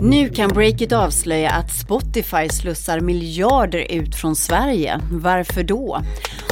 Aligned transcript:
Nu 0.00 0.28
kan 0.28 0.48
Breakit 0.48 0.92
avslöja 0.92 1.50
att 1.50 1.72
Spotify 1.72 2.48
slussar 2.48 3.00
miljarder 3.00 3.92
ut 3.92 4.14
från 4.14 4.36
Sverige. 4.36 5.00
Varför 5.10 5.62
då? 5.62 6.00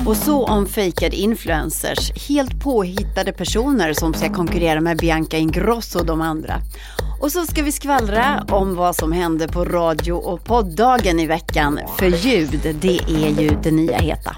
Och 0.07 0.17
så 0.17 0.47
om 0.47 0.67
fejkade 0.67 1.17
influencers, 1.17 2.29
helt 2.29 2.61
påhittade 2.61 3.33
personer 3.33 3.93
som 3.93 4.15
ska 4.15 4.33
konkurrera 4.33 4.81
med 4.81 4.97
Bianca 4.97 5.37
Ingrosso 5.37 5.99
och 5.99 6.07
de 6.07 6.21
andra. 6.21 6.55
Och 7.21 7.33
så 7.33 7.47
ska 7.47 7.63
vi 7.63 7.73
skvallra 7.73 8.45
om 8.49 8.75
vad 8.75 8.97
som 8.97 9.13
hände 9.13 9.49
på 9.49 9.65
radio 9.65 10.13
och 10.13 10.45
poddagen 10.45 11.21
i 11.21 11.27
veckan. 11.27 11.81
För 11.99 12.07
ljud, 12.07 12.77
det 12.81 12.99
är 12.99 13.41
ju 13.41 13.51
det 13.63 13.71
nya 13.71 13.99
heta. 13.99 14.37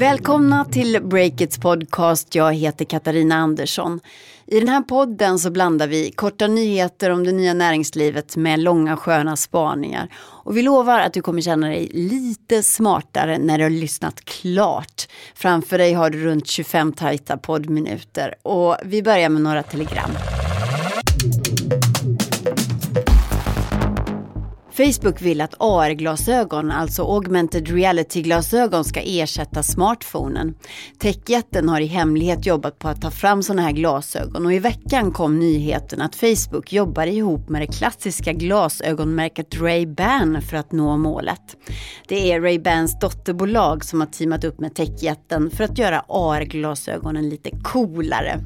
Välkomna 0.00 0.64
till 0.64 0.98
Breakits 1.02 1.58
podcast. 1.58 2.34
Jag 2.34 2.54
heter 2.54 2.84
Katarina 2.84 3.34
Andersson. 3.34 4.00
I 4.46 4.60
den 4.60 4.68
här 4.68 4.80
podden 4.80 5.38
så 5.38 5.50
blandar 5.50 5.88
vi 5.88 6.10
korta 6.10 6.46
nyheter 6.46 7.10
om 7.10 7.24
det 7.24 7.32
nya 7.32 7.54
näringslivet 7.54 8.36
med 8.36 8.58
långa 8.60 8.96
sköna 8.96 9.36
spaningar. 9.36 10.08
Och 10.18 10.56
vi 10.56 10.62
lovar 10.62 11.00
att 11.00 11.12
du 11.12 11.22
kommer 11.22 11.40
känna 11.40 11.68
dig 11.68 11.90
lite 11.92 12.62
smartare 12.62 13.38
när 13.38 13.58
du 13.58 13.64
har 13.64 13.70
lyssnat 13.70 14.24
klart. 14.24 15.08
Framför 15.34 15.78
dig 15.78 15.92
har 15.92 16.10
du 16.10 16.24
runt 16.24 16.46
25 16.46 16.92
tajta 16.92 17.36
poddminuter. 17.36 18.34
Och 18.42 18.76
vi 18.84 19.02
börjar 19.02 19.28
med 19.28 19.42
några 19.42 19.62
telegram. 19.62 20.10
Facebook 24.84 25.22
vill 25.22 25.40
att 25.40 25.54
AR-glasögon, 25.58 26.70
alltså 26.70 27.02
augmented 27.02 27.68
reality-glasögon, 27.68 28.84
ska 28.84 29.00
ersätta 29.00 29.62
smartphonen. 29.62 30.54
Techjätten 30.98 31.68
har 31.68 31.80
i 31.80 31.86
hemlighet 31.86 32.46
jobbat 32.46 32.78
på 32.78 32.88
att 32.88 33.02
ta 33.02 33.10
fram 33.10 33.42
sådana 33.42 33.62
här 33.62 33.72
glasögon 33.72 34.46
och 34.46 34.52
i 34.52 34.58
veckan 34.58 35.12
kom 35.12 35.38
nyheten 35.38 36.00
att 36.00 36.16
Facebook 36.16 36.72
jobbar 36.72 37.06
ihop 37.06 37.48
med 37.48 37.62
det 37.62 37.66
klassiska 37.66 38.32
glasögonmärket 38.32 39.54
Ray-Ban 39.54 40.40
för 40.40 40.56
att 40.56 40.72
nå 40.72 40.96
målet. 40.96 41.56
Det 42.08 42.32
är 42.32 42.40
Ray-Bans 42.40 43.00
dotterbolag 43.00 43.84
som 43.84 44.00
har 44.00 44.06
teamat 44.06 44.44
upp 44.44 44.60
med 44.60 44.74
techjätten 44.74 45.50
för 45.50 45.64
att 45.64 45.78
göra 45.78 46.04
AR-glasögonen 46.08 47.28
lite 47.28 47.50
coolare. 47.62 48.40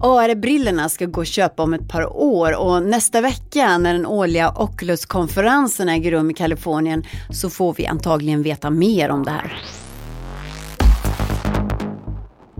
AR-brillorna 0.00 0.88
ska 0.88 1.06
gå 1.06 1.20
att 1.20 1.26
köpa 1.26 1.62
om 1.62 1.74
ett 1.74 1.88
par 1.88 2.16
år 2.16 2.56
och 2.56 2.82
nästa 2.82 3.20
vecka 3.20 3.78
när 3.78 3.92
den 3.92 4.06
årliga 4.06 4.52
Oculus-konferensen 4.56 5.63
konferensen 5.64 5.88
äger 5.88 6.10
rum 6.10 6.30
i 6.30 6.34
Kalifornien 6.34 7.04
så 7.30 7.50
får 7.50 7.74
vi 7.74 7.86
antagligen 7.86 8.42
veta 8.42 8.70
mer 8.70 9.10
om 9.10 9.24
det 9.24 9.30
här. 9.30 9.83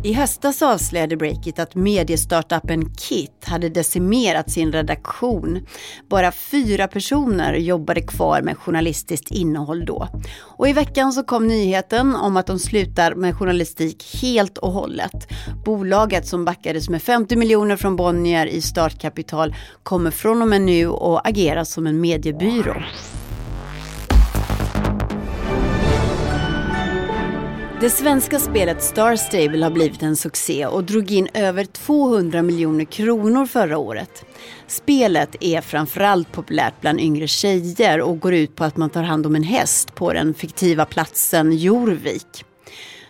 I 0.05 0.13
höstas 0.13 0.63
avslöjade 0.63 1.17
Breakit 1.17 1.59
att 1.59 1.75
mediestartupen 1.75 2.95
Kit 2.95 3.45
hade 3.45 3.69
decimerat 3.69 4.51
sin 4.51 4.73
redaktion. 4.73 5.67
Bara 6.09 6.33
fyra 6.33 6.89
personer 6.89 7.55
jobbade 7.55 8.01
kvar 8.01 8.43
med 8.43 8.59
journalistiskt 8.59 9.31
innehåll 9.31 9.85
då. 9.85 10.09
Och 10.41 10.69
i 10.69 10.73
veckan 10.73 11.13
så 11.13 11.25
kom 11.25 11.47
nyheten 11.47 12.17
om 12.17 12.37
att 12.37 12.47
de 12.47 12.59
slutar 12.59 13.15
med 13.15 13.37
journalistik 13.37 14.05
helt 14.23 14.59
och 14.59 14.73
hållet. 14.73 15.29
Bolaget 15.65 16.27
som 16.27 16.45
backades 16.45 16.89
med 16.89 17.03
50 17.03 17.37
miljoner 17.37 17.77
från 17.77 17.97
Bonnier 17.97 18.47
i 18.47 18.63
startkapital 18.63 19.55
kommer 19.83 20.11
från 20.11 20.43
och 20.43 20.49
med 20.49 20.63
nu 20.63 20.87
att 20.87 21.27
agera 21.27 21.65
som 21.65 21.87
en 21.87 22.01
mediebyrå. 22.01 22.83
Det 27.85 27.91
svenska 27.91 28.39
spelet 28.39 28.83
Star 28.83 29.17
Stable 29.17 29.65
har 29.65 29.71
blivit 29.71 30.03
en 30.03 30.17
succé 30.17 30.67
och 30.67 30.85
drog 30.85 31.11
in 31.11 31.29
över 31.35 31.65
200 31.65 32.43
miljoner 32.43 32.85
kronor 32.85 33.47
förra 33.47 33.79
året. 33.79 34.25
Spelet 34.67 35.37
är 35.41 35.61
framförallt 35.61 36.33
populärt 36.33 36.81
bland 36.81 37.01
yngre 37.01 37.27
tjejer 37.29 38.01
och 38.01 38.19
går 38.21 38.35
ut 38.35 38.57
på 38.57 38.65
att 38.65 38.77
man 38.77 38.91
tar 38.91 39.03
hand 39.03 39.27
om 39.27 39.37
en 39.37 39.43
häst 39.43 39.95
på 39.95 40.13
den 40.13 40.35
fiktiva 40.35 40.85
platsen 40.85 41.53
Jorvik. 41.53 42.45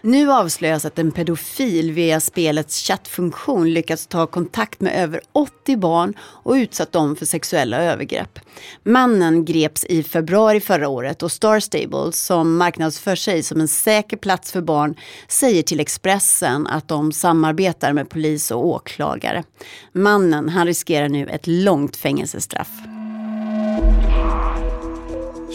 Nu 0.07 0.33
avslöjas 0.33 0.85
att 0.85 0.99
en 0.99 1.13
pedofil 1.13 1.93
via 1.93 2.21
spelets 2.21 2.83
chattfunktion 2.83 3.73
lyckats 3.73 4.07
ta 4.07 4.27
kontakt 4.27 4.81
med 4.81 5.03
över 5.03 5.21
80 5.33 5.77
barn 5.77 6.15
och 6.21 6.53
utsatt 6.53 6.93
dem 6.93 7.17
för 7.17 7.27
sexuella 7.27 7.83
övergrepp. 7.83 8.39
Mannen 8.83 9.45
greps 9.45 9.85
i 9.85 10.03
februari 10.03 10.61
förra 10.61 10.89
året 10.89 11.23
och 11.23 11.33
Star 11.33 11.61
Stable, 11.61 12.13
som 12.13 12.57
marknadsför 12.57 13.17
sig 13.17 13.43
som 13.43 13.61
en 13.61 13.69
säker 13.69 14.17
plats 14.17 14.53
för 14.53 14.61
barn, 14.61 14.95
säger 15.29 15.63
till 15.63 15.81
Expressen 15.81 16.67
att 16.67 16.89
de 16.89 17.13
samarbetar 17.13 17.93
med 17.93 18.09
polis 18.09 18.51
och 18.51 18.67
åklagare. 18.67 19.45
Mannen, 19.93 20.49
han 20.49 20.67
riskerar 20.67 21.09
nu 21.09 21.27
ett 21.29 21.47
långt 21.47 21.97
fängelsestraff. 21.97 22.94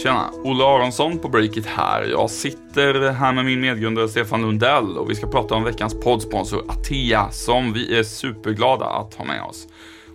Tjena! 0.04 0.30
Olle 0.44 0.64
Aronsson 0.64 1.20
på 1.20 1.30
Breakit 1.30 1.66
här. 1.66 2.04
Jag 2.04 2.30
sitter 2.30 3.12
här 3.12 3.34
med 3.34 3.46
min 3.46 3.62
medgrundare 3.62 4.10
Stefan 4.10 4.42
Lundell 4.42 4.98
och 4.98 5.10
vi 5.10 5.16
ska 5.16 5.28
prata 5.28 5.56
om 5.56 5.64
veckans 5.64 6.00
poddsponsor 6.00 6.64
Atea 6.68 7.32
som 7.32 7.74
vi 7.74 8.00
är 8.00 8.04
superglada 8.04 8.86
att 8.86 9.14
ha 9.14 9.26
med 9.26 9.42
oss. 9.42 9.68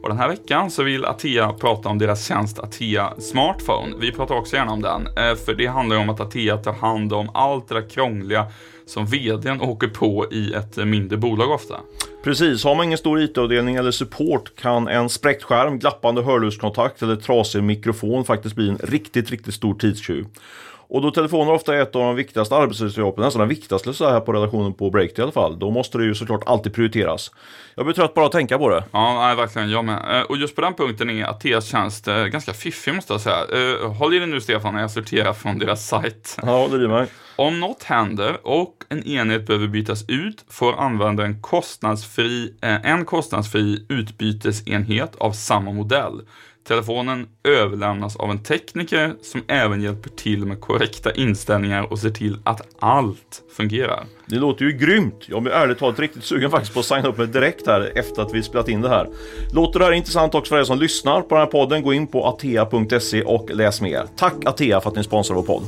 Och 0.03 0.09
den 0.09 0.19
här 0.19 0.29
veckan 0.29 0.71
så 0.71 0.83
vill 0.83 1.05
Atea 1.05 1.53
prata 1.53 1.89
om 1.89 1.99
deras 1.99 2.27
tjänst 2.27 2.59
Atea 2.59 3.15
Smartphone. 3.19 3.97
Vi 4.01 4.13
pratar 4.13 4.35
också 4.35 4.57
gärna 4.57 4.73
om 4.73 4.83
den, 4.83 5.07
eh, 5.07 5.35
för 5.35 5.55
det 5.55 5.67
handlar 5.67 5.97
om 5.97 6.11
att 6.11 6.21
Atea 6.21 6.57
tar 6.57 6.73
hand 6.73 7.13
om 7.13 7.31
allt 7.35 7.69
det 7.69 7.75
där 7.75 7.89
krångliga 7.89 8.47
som 8.87 9.07
vdn 9.07 9.61
åker 9.61 9.89
på 9.89 10.27
i 10.33 10.55
ett 10.55 10.77
mindre 10.77 11.17
bolag 11.17 11.51
ofta. 11.51 11.81
Precis, 12.25 12.65
har 12.65 12.75
man 12.75 12.85
ingen 12.85 12.99
stor 12.99 13.21
IT-avdelning 13.21 13.77
eller 13.77 13.91
support 13.91 14.57
kan 14.57 14.89
en 14.89 15.09
spräckt 15.09 15.43
skärm, 15.43 15.79
glappande 15.79 16.23
hörlurskontakt 16.23 17.03
eller 17.03 17.17
trasig 17.17 17.63
mikrofon 17.63 18.25
faktiskt 18.25 18.57
bli 18.57 18.69
en 18.69 18.79
riktigt, 18.79 19.31
riktigt 19.31 19.55
stor 19.55 19.75
tidstjuv. 19.75 20.27
Och 20.89 21.03
då 21.03 21.11
telefoner 21.11 21.53
ofta 21.53 21.77
är 21.77 21.83
ett 21.83 21.97
av 21.97 22.03
de 22.03 22.17
viktigaste 22.17 22.57
arbetsredskapen, 22.57 23.25
nästan 23.25 23.41
den 23.41 23.49
viktigaste 23.49 23.95
så 23.95 24.11
här 24.11 24.21
på 24.21 24.33
redaktionen 24.33 24.75
på 24.75 24.91
Break 24.91 25.19
i 25.19 25.23
alla 25.23 25.33
fall, 25.33 25.59
då 25.59 25.71
måste 25.71 25.99
det 25.99 26.05
ju 26.05 26.15
såklart 26.15 26.43
alltid 26.47 26.75
prioriteras. 26.75 27.31
Jag 27.75 27.87
blir 27.87 27.95
trött 27.95 28.15
bara 28.15 28.27
att 28.27 28.33
tänka 28.33 28.59
på 28.59 28.69
det. 28.69 28.85
Ja, 28.91 29.15
nej, 29.15 29.37
verkligen, 29.37 29.71
jag 29.71 29.85
med. 29.85 30.21
Eh, 30.21 30.23
och 30.23 30.37
just 30.37 30.55
på 30.55 30.61
den 30.61 30.75
punkten 30.75 31.11
är 31.11 31.25
Ateas 31.25 31.67
tjänst 31.67 32.09
eh, 32.09 32.25
ganska 32.25 32.53
fiffig 32.53 32.95
måste 32.95 33.13
jag 33.13 33.21
säga. 33.21 33.45
Eh, 33.53 33.93
håll 33.93 34.15
i 34.15 34.19
dig 34.19 34.29
nu 34.29 34.41
Stefan 34.41 34.75
när 34.75 34.81
jag 34.81 34.91
sorterar 34.91 35.33
från 35.33 35.59
deras 35.59 35.89
sajt. 35.89 36.37
Ja, 36.43 36.69
det 36.71 36.79
blir 36.79 36.89
mig. 36.89 37.07
Om 37.37 37.61
något 37.61 37.83
händer 37.83 38.37
och 38.43 38.75
en 38.89 39.07
enhet 39.07 39.47
behöver 39.47 39.67
bytas 39.67 40.05
ut 40.09 40.45
får 40.49 40.81
användaren 40.81 41.43
kostnadsfri, 41.43 42.55
en 42.61 43.05
kostnadsfri 43.05 43.87
utbytesenhet 43.89 45.17
av 45.17 45.33
samma 45.33 45.73
modell. 45.73 46.21
Telefonen 46.65 47.27
överlämnas 47.49 48.17
av 48.17 48.31
en 48.31 48.43
tekniker 48.43 49.15
som 49.23 49.43
även 49.49 49.83
hjälper 49.83 50.11
till 50.11 50.47
med 50.47 50.61
korrekta 50.61 51.13
inställningar 51.13 51.93
och 51.93 51.99
ser 51.99 52.11
till 52.11 52.39
att 52.45 52.61
allt 52.79 53.43
fungerar. 53.57 54.05
Det 54.27 54.37
låter 54.37 54.65
ju 54.65 54.73
grymt. 54.73 55.25
Jag 55.27 55.43
blir 55.43 55.53
ärligt 55.53 55.79
talat 55.79 55.99
riktigt 55.99 56.25
sugen 56.25 56.51
faktiskt 56.51 56.75
på 56.75 56.81
att 56.81 56.87
signa 56.87 57.09
upp 57.09 57.19
mig 57.19 57.27
direkt 57.27 57.67
här 57.67 57.93
efter 57.95 58.23
att 58.23 58.35
vi 58.35 58.43
spelat 58.43 58.69
in 58.69 58.81
det 58.81 58.89
här. 58.89 59.09
Låter 59.53 59.79
det 59.79 59.85
här 59.85 59.93
intressant 59.93 60.35
också 60.35 60.49
för 60.49 60.61
er 60.61 60.65
som 60.65 60.79
lyssnar 60.79 61.23
på 61.23 61.35
den 61.35 61.39
här 61.39 61.51
podden? 61.51 61.83
Gå 61.83 61.93
in 61.93 62.07
på 62.07 62.27
atea.se 62.27 63.23
och 63.23 63.51
läs 63.51 63.81
mer. 63.81 64.07
Tack 64.17 64.45
Atea 64.45 64.81
för 64.81 64.91
att 64.91 64.97
ni 64.97 65.05
sponsrar 65.05 65.37
vår 65.37 65.43
podd. 65.43 65.65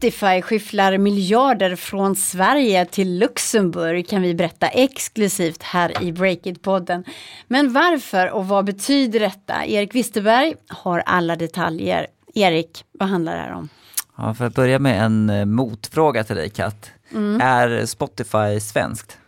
Spotify 0.00 0.42
skyfflar 0.42 0.98
miljarder 0.98 1.76
från 1.76 2.16
Sverige 2.16 2.84
till 2.84 3.18
Luxemburg 3.18 4.08
kan 4.08 4.22
vi 4.22 4.34
berätta 4.34 4.68
exklusivt 4.68 5.62
här 5.62 6.02
i 6.02 6.12
Breakit-podden. 6.12 7.04
Men 7.48 7.72
varför 7.72 8.30
och 8.30 8.48
vad 8.48 8.64
betyder 8.64 9.20
detta? 9.20 9.66
Erik 9.66 9.94
Wisterberg 9.94 10.54
har 10.68 10.98
alla 11.06 11.36
detaljer. 11.36 12.06
Erik, 12.34 12.84
vad 12.92 13.08
handlar 13.08 13.36
det 13.36 13.42
här 13.42 13.52
om? 13.52 13.68
Ja, 14.16 14.34
för 14.34 14.44
att 14.44 14.54
börja 14.54 14.78
med 14.78 15.04
en 15.04 15.30
eh, 15.30 15.44
motfråga 15.44 16.24
till 16.24 16.36
dig 16.36 16.50
Kat. 16.50 16.90
Mm. 17.12 17.40
Är 17.40 17.86
Spotify 17.86 18.60
svenskt? 18.60 19.18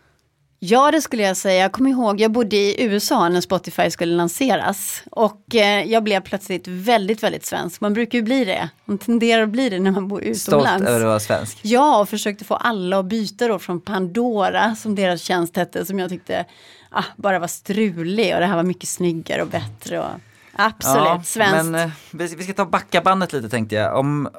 Ja, 0.65 0.91
det 0.91 1.01
skulle 1.01 1.23
jag 1.23 1.37
säga. 1.37 1.61
Jag 1.61 1.71
kommer 1.71 1.89
ihåg, 1.89 2.21
jag 2.21 2.31
bodde 2.31 2.55
i 2.55 2.83
USA 2.83 3.29
när 3.29 3.41
Spotify 3.41 3.91
skulle 3.91 4.15
lanseras. 4.15 5.03
Och 5.11 5.55
eh, 5.55 5.83
jag 5.83 6.03
blev 6.03 6.21
plötsligt 6.21 6.67
väldigt, 6.67 7.23
väldigt 7.23 7.45
svensk. 7.45 7.81
Man 7.81 7.93
brukar 7.93 8.17
ju 8.17 8.23
bli 8.23 8.45
det. 8.45 8.69
Man 8.85 8.97
tenderar 8.97 9.43
att 9.43 9.49
bli 9.49 9.69
det 9.69 9.79
när 9.79 9.91
man 9.91 10.07
bor 10.07 10.21
utomlands. 10.21 10.41
Stolt 10.41 10.89
över 10.89 10.99
att 10.99 11.05
vara 11.05 11.19
svensk? 11.19 11.59
Ja, 11.61 11.99
och 11.99 12.09
försökte 12.09 12.45
få 12.45 12.55
alla 12.55 12.99
att 12.99 13.05
byta 13.05 13.47
då 13.47 13.59
från 13.59 13.81
Pandora, 13.81 14.75
som 14.75 14.95
deras 14.95 15.21
tjänst 15.21 15.57
hette, 15.57 15.85
som 15.85 15.99
jag 15.99 16.09
tyckte 16.09 16.45
ah, 16.89 17.03
bara 17.17 17.39
var 17.39 17.47
strulig. 17.47 18.33
Och 18.33 18.39
det 18.39 18.45
här 18.45 18.55
var 18.55 18.63
mycket 18.63 18.89
snyggare 18.89 19.41
och 19.41 19.47
bättre. 19.47 19.99
Och, 19.99 20.11
absolut, 20.53 21.05
ja, 21.05 21.21
svenskt. 21.25 21.71
Men 21.71 21.75
eh, 21.75 21.89
vi 22.11 22.43
ska 22.43 22.53
ta 22.53 22.65
backa 22.65 23.01
bandet 23.01 23.33
lite 23.33 23.49
tänkte 23.49 23.75
jag. 23.75 23.99
Om 23.99 24.29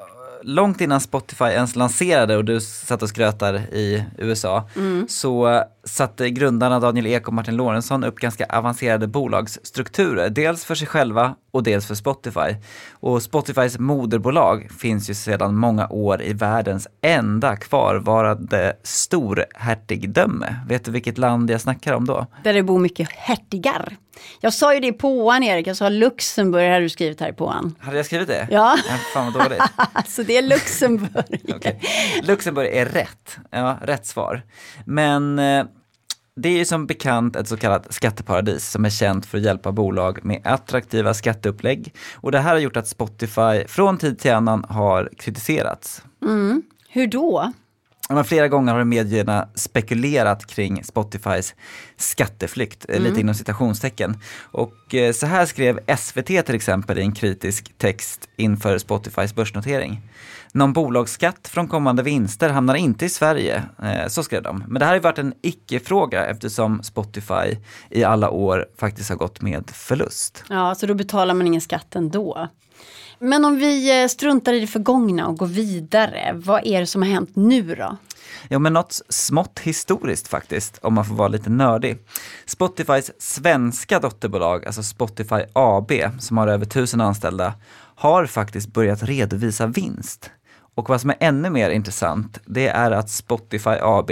långt 0.45 0.81
innan 0.81 1.01
Spotify 1.01 1.45
ens 1.45 1.75
lanserade 1.75 2.37
och 2.37 2.45
du 2.45 2.61
satt 2.61 3.01
och 3.01 3.09
skrötar 3.09 3.55
i 3.55 4.05
USA, 4.17 4.69
så 5.07 5.63
satte 5.83 6.29
grundarna 6.29 6.79
Daniel 6.79 7.07
Ek 7.07 7.27
och 7.27 7.33
Martin 7.33 7.55
Lorentzon 7.55 8.03
upp 8.03 8.15
ganska 8.15 8.45
avancerade 8.45 9.07
bolagsstrukturer. 9.07 10.29
Dels 10.29 10.65
för 10.65 10.75
sig 10.75 10.87
själva 10.87 11.35
och 11.55 11.63
dels 11.63 11.85
för 11.85 11.95
Spotify. 11.95 12.55
Och 12.91 13.23
Spotifys 13.23 13.79
moderbolag 13.79 14.71
finns 14.79 15.09
ju 15.09 15.13
sedan 15.13 15.55
många 15.55 15.87
år 15.87 16.21
i 16.21 16.33
världens 16.33 16.87
enda 17.01 17.55
kvarvarande 17.55 18.77
storhertigdöme. 18.83 20.55
Vet 20.67 20.85
du 20.85 20.91
vilket 20.91 21.17
land 21.17 21.49
jag 21.49 21.61
snackar 21.61 21.93
om 21.93 22.05
då? 22.05 22.25
Där 22.43 22.53
det 22.53 22.63
bor 22.63 22.79
mycket 22.79 23.09
hertigar. 23.11 23.97
Jag 24.41 24.53
sa 24.53 24.73
ju 24.73 24.79
det 24.79 24.87
i 24.87 24.91
påan 24.91 25.43
Erik, 25.43 25.67
jag 25.67 25.77
sa 25.77 25.89
Luxemburg 25.89 26.71
har 26.71 26.81
du 26.81 26.89
skrivit 26.89 27.19
här 27.19 27.29
i 27.29 27.33
påan. 27.33 27.75
Hade 27.79 27.97
jag 27.97 28.05
skrivit 28.05 28.27
det? 28.27 28.47
Ja. 28.51 28.77
ja 28.89 28.95
fan 29.13 29.33
vad 29.33 29.43
dåligt. 29.43 29.63
Alltså 29.93 30.23
det 30.23 30.37
är 30.37 30.41
Luxemburg. 30.41 31.41
Okej. 31.55 31.81
Luxemburg 32.23 32.67
är 32.73 32.85
rätt. 32.85 33.37
Ja, 33.49 33.77
rätt 33.81 34.05
svar. 34.05 34.41
Men 34.85 35.39
eh, 35.39 35.65
det 36.35 36.49
är 36.49 36.57
ju 36.57 36.65
som 36.65 36.85
bekant 36.87 37.35
ett 37.35 37.47
så 37.47 37.57
kallat 37.57 37.93
skatteparadis 37.93 38.71
som 38.71 38.85
är 38.85 38.89
känt 38.89 39.25
för 39.25 39.37
att 39.37 39.43
hjälpa 39.43 39.71
bolag 39.71 40.25
med 40.25 40.41
attraktiva 40.43 41.13
skatteupplägg. 41.13 41.93
Och 42.13 42.31
det 42.31 42.39
här 42.39 42.53
har 42.53 42.59
gjort 42.59 42.77
att 42.77 42.87
Spotify 42.87 43.67
från 43.67 43.97
tid 43.97 44.19
till 44.19 44.33
annan 44.33 44.65
har 44.69 45.09
kritiserats. 45.17 46.03
Hur 46.89 47.07
då? 47.07 47.53
Men 48.09 48.25
flera 48.25 48.47
gånger 48.47 48.73
har 48.73 48.83
medierna 48.83 49.49
spekulerat 49.55 50.45
kring 50.45 50.83
Spotifys 50.83 51.55
skatteflykt, 51.97 52.85
eh, 52.89 52.99
lite 52.99 53.19
inom 53.19 53.35
citationstecken. 53.35 54.17
Och 54.41 54.95
eh, 54.95 55.13
så 55.13 55.25
här 55.25 55.45
skrev 55.45 55.79
SVT 55.97 56.25
till 56.45 56.55
exempel 56.55 56.99
i 56.99 57.01
en 57.01 57.11
kritisk 57.11 57.77
text 57.77 58.29
inför 58.35 58.77
Spotifys 58.77 59.35
börsnotering. 59.35 60.01
Någon 60.55 60.73
bolagsskatt 60.73 61.47
från 61.47 61.67
kommande 61.67 62.03
vinster 62.03 62.49
hamnar 62.49 62.75
inte 62.75 63.05
i 63.05 63.09
Sverige, 63.09 63.63
eh, 63.83 64.07
så 64.07 64.23
skrev 64.23 64.43
de. 64.43 64.63
Men 64.67 64.79
det 64.79 64.85
här 64.85 64.93
har 64.93 64.99
varit 64.99 65.17
en 65.17 65.33
icke-fråga 65.41 66.25
eftersom 66.25 66.83
Spotify 66.83 67.57
i 67.89 68.03
alla 68.03 68.29
år 68.29 68.65
faktiskt 68.77 69.09
har 69.09 69.15
gått 69.15 69.41
med 69.41 69.69
förlust. 69.69 70.43
Ja, 70.49 70.75
så 70.75 70.85
då 70.85 70.93
betalar 70.93 71.33
man 71.33 71.47
ingen 71.47 71.61
skatt 71.61 71.95
ändå. 71.95 72.47
Men 73.19 73.45
om 73.45 73.57
vi 73.57 74.01
eh, 74.01 74.07
struntar 74.07 74.53
i 74.53 74.59
det 74.59 74.67
förgångna 74.67 75.27
och 75.27 75.37
går 75.37 75.47
vidare, 75.47 76.31
vad 76.35 76.67
är 76.67 76.79
det 76.79 76.87
som 76.87 77.01
har 77.01 77.09
hänt 77.09 77.35
nu 77.35 77.75
då? 77.75 77.97
Ja, 78.47 78.59
men 78.59 78.73
något 78.73 79.01
smått 79.09 79.59
historiskt 79.59 80.27
faktiskt, 80.27 80.79
om 80.81 80.93
man 80.93 81.05
får 81.05 81.15
vara 81.15 81.27
lite 81.27 81.49
nördig. 81.49 81.97
Spotifys 82.45 83.11
svenska 83.19 83.99
dotterbolag, 83.99 84.65
alltså 84.65 84.83
Spotify 84.83 85.41
AB, 85.53 85.91
som 86.19 86.37
har 86.37 86.47
över 86.47 86.65
tusen 86.65 87.01
anställda, 87.01 87.53
har 87.95 88.25
faktiskt 88.25 88.73
börjat 88.73 89.03
redovisa 89.03 89.67
vinst. 89.67 90.31
Och 90.75 90.89
vad 90.89 91.01
som 91.01 91.09
är 91.09 91.15
ännu 91.19 91.49
mer 91.49 91.69
intressant, 91.69 92.39
det 92.45 92.67
är 92.67 92.91
att 92.91 93.09
Spotify 93.09 93.75
AB 93.81 94.11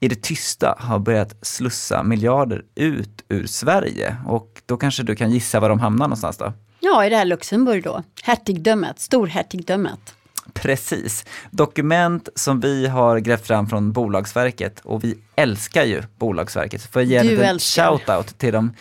i 0.00 0.08
det 0.08 0.22
tysta 0.22 0.74
har 0.78 0.98
börjat 0.98 1.36
slussa 1.42 2.02
miljarder 2.02 2.62
ut 2.74 3.24
ur 3.28 3.46
Sverige. 3.46 4.16
Och 4.26 4.62
då 4.66 4.76
kanske 4.76 5.02
du 5.02 5.16
kan 5.16 5.30
gissa 5.30 5.60
var 5.60 5.68
de 5.68 5.80
hamnar 5.80 6.06
någonstans 6.06 6.36
då? 6.36 6.52
Ja, 6.80 7.06
i 7.06 7.10
det 7.10 7.16
här 7.16 7.24
Luxemburg 7.24 7.84
då. 7.84 8.02
Hertigdömet, 8.22 9.00
storhertigdömet. 9.00 10.14
Precis. 10.52 11.24
Dokument 11.50 12.28
som 12.34 12.60
vi 12.60 12.86
har 12.86 13.18
grävt 13.18 13.46
fram 13.46 13.68
från 13.68 13.92
Bolagsverket 13.92 14.80
och 14.80 15.04
vi 15.04 15.18
älskar 15.36 15.84
ju 15.84 16.02
Bolagsverket. 16.18 16.82
För 16.82 17.00
att 17.00 17.06
ge 17.06 17.16
en 17.16 17.26
liten 17.26 17.58
shout-out 17.58 18.38
till 18.38 18.52
de 18.52 18.72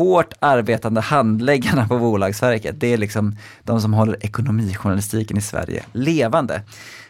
hårt 0.00 0.34
arbetande 0.38 1.00
handläggarna 1.00 1.88
på 1.88 1.98
Bolagsverket. 1.98 2.80
Det 2.80 2.92
är 2.92 2.96
liksom 2.96 3.36
de 3.62 3.80
som 3.80 3.94
håller 3.94 4.24
ekonomijournalistiken 4.26 5.36
i 5.36 5.40
Sverige 5.40 5.84
levande. 5.92 6.62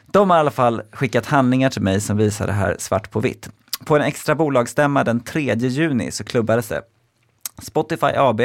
De 0.06 0.30
har 0.30 0.36
i 0.36 0.40
alla 0.40 0.50
fall 0.50 0.82
skickat 0.92 1.26
handlingar 1.26 1.70
till 1.70 1.82
mig 1.82 2.00
som 2.00 2.16
visar 2.16 2.46
det 2.46 2.52
här 2.52 2.76
svart 2.78 3.10
på 3.10 3.20
vitt. 3.20 3.48
På 3.84 3.96
en 3.96 4.02
extra 4.02 4.34
bolagsstämma 4.34 5.04
den 5.04 5.20
3 5.20 5.54
juni 5.54 6.10
så 6.10 6.24
klubbades 6.24 6.68
det. 6.68 6.82
Spotify 7.60 8.06
AB 8.16 8.40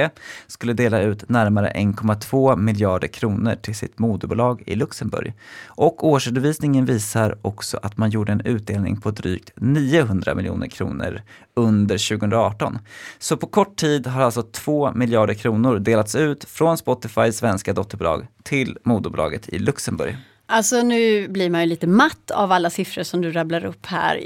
skulle 0.47 0.73
dela 0.73 1.01
ut 1.01 1.29
närmare 1.29 1.71
1,2 1.75 2.57
miljarder 2.57 3.07
kronor 3.07 3.55
till 3.61 3.75
sitt 3.75 3.99
moderbolag 3.99 4.63
i 4.65 4.75
Luxemburg. 4.75 5.33
Och 5.65 6.07
årsredovisningen 6.07 6.85
visar 6.85 7.37
också 7.41 7.79
att 7.83 7.97
man 7.97 8.09
gjorde 8.09 8.31
en 8.31 8.41
utdelning 8.41 9.01
på 9.01 9.11
drygt 9.11 9.51
900 9.55 10.35
miljoner 10.35 10.67
kronor 10.67 11.21
under 11.53 12.17
2018. 12.17 12.79
Så 13.19 13.37
på 13.37 13.47
kort 13.47 13.75
tid 13.75 14.07
har 14.07 14.21
alltså 14.21 14.43
2 14.43 14.91
miljarder 14.91 15.33
kronor 15.33 15.79
delats 15.79 16.15
ut 16.15 16.43
från 16.43 16.77
Spotifys 16.77 17.37
svenska 17.37 17.73
dotterbolag 17.73 18.27
till 18.43 18.77
moderbolaget 18.83 19.49
i 19.49 19.59
Luxemburg. 19.59 20.17
Alltså 20.45 20.81
nu 20.81 21.27
blir 21.27 21.49
man 21.49 21.61
ju 21.61 21.67
lite 21.67 21.87
matt 21.87 22.31
av 22.31 22.51
alla 22.51 22.69
siffror 22.69 23.03
som 23.03 23.21
du 23.21 23.31
rabblar 23.31 23.65
upp 23.65 23.85
här. 23.85 24.23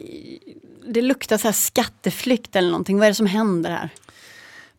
Det 0.88 1.02
luktar 1.02 1.38
så 1.38 1.48
här 1.48 1.54
skatteflykt 1.54 2.56
eller 2.56 2.70
någonting. 2.70 2.98
Vad 2.98 3.06
är 3.06 3.12
det 3.12 3.16
som 3.16 3.28
händer 3.28 3.70
här? 3.72 3.90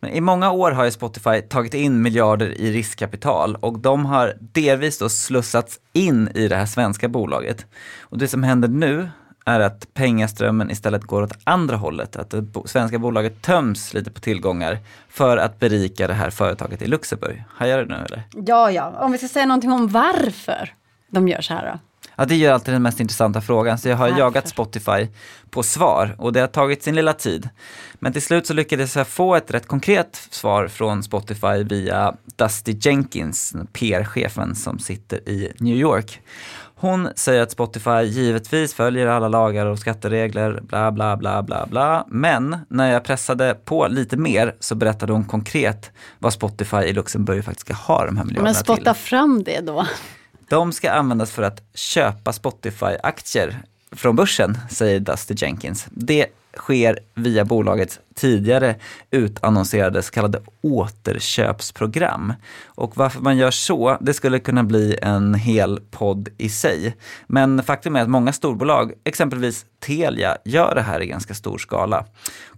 Men 0.01 0.11
I 0.11 0.21
många 0.21 0.51
år 0.51 0.71
har 0.71 0.85
ju 0.85 0.91
Spotify 0.91 1.41
tagit 1.41 1.75
in 1.75 2.03
miljarder 2.03 2.61
i 2.61 2.73
riskkapital 2.73 3.57
och 3.61 3.79
de 3.79 4.07
har 4.07 4.35
delvis 4.41 4.99
då 4.99 5.09
slussats 5.09 5.81
in 5.93 6.29
i 6.35 6.49
det 6.49 6.57
här 6.57 6.67
svenska 6.67 7.09
bolaget. 7.09 7.67
Och 8.01 8.19
det 8.19 8.29
som 8.29 8.43
händer 8.43 8.69
nu 8.69 9.09
är 9.45 9.61
att 9.61 9.95
pengaströmmen 9.95 10.71
istället 10.71 11.03
går 11.03 11.23
åt 11.23 11.39
andra 11.45 11.77
hållet, 11.77 12.17
att 12.17 12.31
det 12.31 12.45
svenska 12.65 12.99
bolaget 12.99 13.43
töms 13.43 13.95
lite 13.95 14.11
på 14.11 14.21
tillgångar 14.21 14.79
för 15.09 15.37
att 15.37 15.59
berika 15.59 16.07
det 16.07 16.15
här 16.15 16.31
företaget 16.31 16.83
i 16.83 16.87
Luxemburg. 16.87 17.45
Hajar 17.55 17.79
du 17.79 17.87
nu 17.87 17.95
eller? 17.95 18.23
Ja, 18.47 18.71
ja, 18.71 18.93
om 18.99 19.13
vi 19.13 19.19
ska 19.19 19.29
säga 19.29 19.47
någonting 19.47 19.73
om 19.73 19.89
varför 19.89 20.75
de 21.11 21.29
gör 21.29 21.41
så 21.41 21.55
här 21.55 21.73
då. 21.73 21.90
Ja, 22.21 22.27
det 22.27 22.35
är 22.35 22.39
ju 22.39 22.47
alltid 22.47 22.75
den 22.75 22.83
mest 22.83 23.01
intressanta 23.01 23.41
frågan, 23.41 23.79
så 23.79 23.89
jag 23.89 23.97
har 23.97 24.09
Varför? 24.09 24.21
jagat 24.21 24.49
Spotify 24.49 25.09
på 25.51 25.63
svar 25.63 26.15
och 26.19 26.33
det 26.33 26.41
har 26.41 26.47
tagit 26.47 26.83
sin 26.83 26.95
lilla 26.95 27.13
tid. 27.13 27.49
Men 27.95 28.13
till 28.13 28.23
slut 28.23 28.47
så 28.47 28.55
lyckades 28.55 28.97
jag 28.97 29.09
få 29.09 29.35
ett 29.37 29.51
rätt 29.51 29.67
konkret 29.67 30.29
svar 30.31 30.69
från 30.69 31.03
Spotify 31.03 31.63
via 31.65 32.15
Dusty 32.37 32.77
Jenkins, 32.81 33.55
PR-chefen 33.73 34.55
som 34.55 34.79
sitter 34.79 35.29
i 35.29 35.53
New 35.59 35.77
York. 35.77 36.21
Hon 36.75 37.09
säger 37.17 37.43
att 37.43 37.51
Spotify 37.51 38.03
givetvis 38.03 38.75
följer 38.75 39.07
alla 39.07 39.29
lagar 39.29 39.67
och 39.67 39.79
skatteregler, 39.79 40.61
bla 40.63 40.93
bla 40.93 41.17
bla 41.17 41.43
bla 41.43 41.67
bla. 41.67 42.07
Men 42.09 42.59
när 42.69 42.93
jag 42.93 43.05
pressade 43.05 43.55
på 43.65 43.87
lite 43.89 44.17
mer 44.17 44.57
så 44.61 44.75
berättade 44.75 45.13
hon 45.13 45.25
konkret 45.25 45.91
vad 46.19 46.33
Spotify 46.33 46.77
i 46.77 46.93
Luxemburg 46.93 47.45
faktiskt 47.45 47.67
ska 47.67 47.75
ha 47.75 48.07
de 48.07 48.17
här 48.17 48.25
miljarderna 48.25 48.45
Men 48.49 48.55
till. 48.55 48.65
spotta 48.65 48.95
fram 48.95 49.43
det 49.43 49.61
då. 49.61 49.87
De 50.51 50.73
ska 50.73 50.91
användas 50.91 51.31
för 51.31 51.43
att 51.43 51.63
köpa 51.75 52.33
Spotify-aktier 52.33 53.55
från 53.93 54.17
börsen, 54.17 54.59
säger 54.71 55.01
Dusty 55.01 55.35
Jenkins. 55.37 55.87
Det 55.91 56.27
sker 56.57 56.99
via 57.15 57.45
bolagets 57.45 58.01
tidigare 58.15 58.75
utannonserade 59.11 60.03
så 60.03 60.11
kallade 60.11 60.41
återköpsprogram. 60.61 62.33
Och 62.65 62.97
varför 62.97 63.21
man 63.21 63.37
gör 63.37 63.51
så, 63.51 63.99
det 64.01 64.15
skulle 64.15 64.39
kunna 64.39 64.65
bli 64.65 64.99
en 65.03 65.35
hel 65.35 65.81
podd 65.91 66.29
i 66.39 66.49
sig. 66.49 66.97
Men 67.27 67.63
faktum 67.63 67.97
är 67.97 68.03
att 68.03 68.11
många 68.11 68.33
storbolag, 68.33 68.93
exempelvis 69.05 69.67
Telia, 69.79 70.37
gör 70.45 70.75
det 70.75 70.83
här 70.83 71.03
i 71.03 71.07
ganska 71.07 71.35
stor 71.35 71.59
skala. 71.59 72.05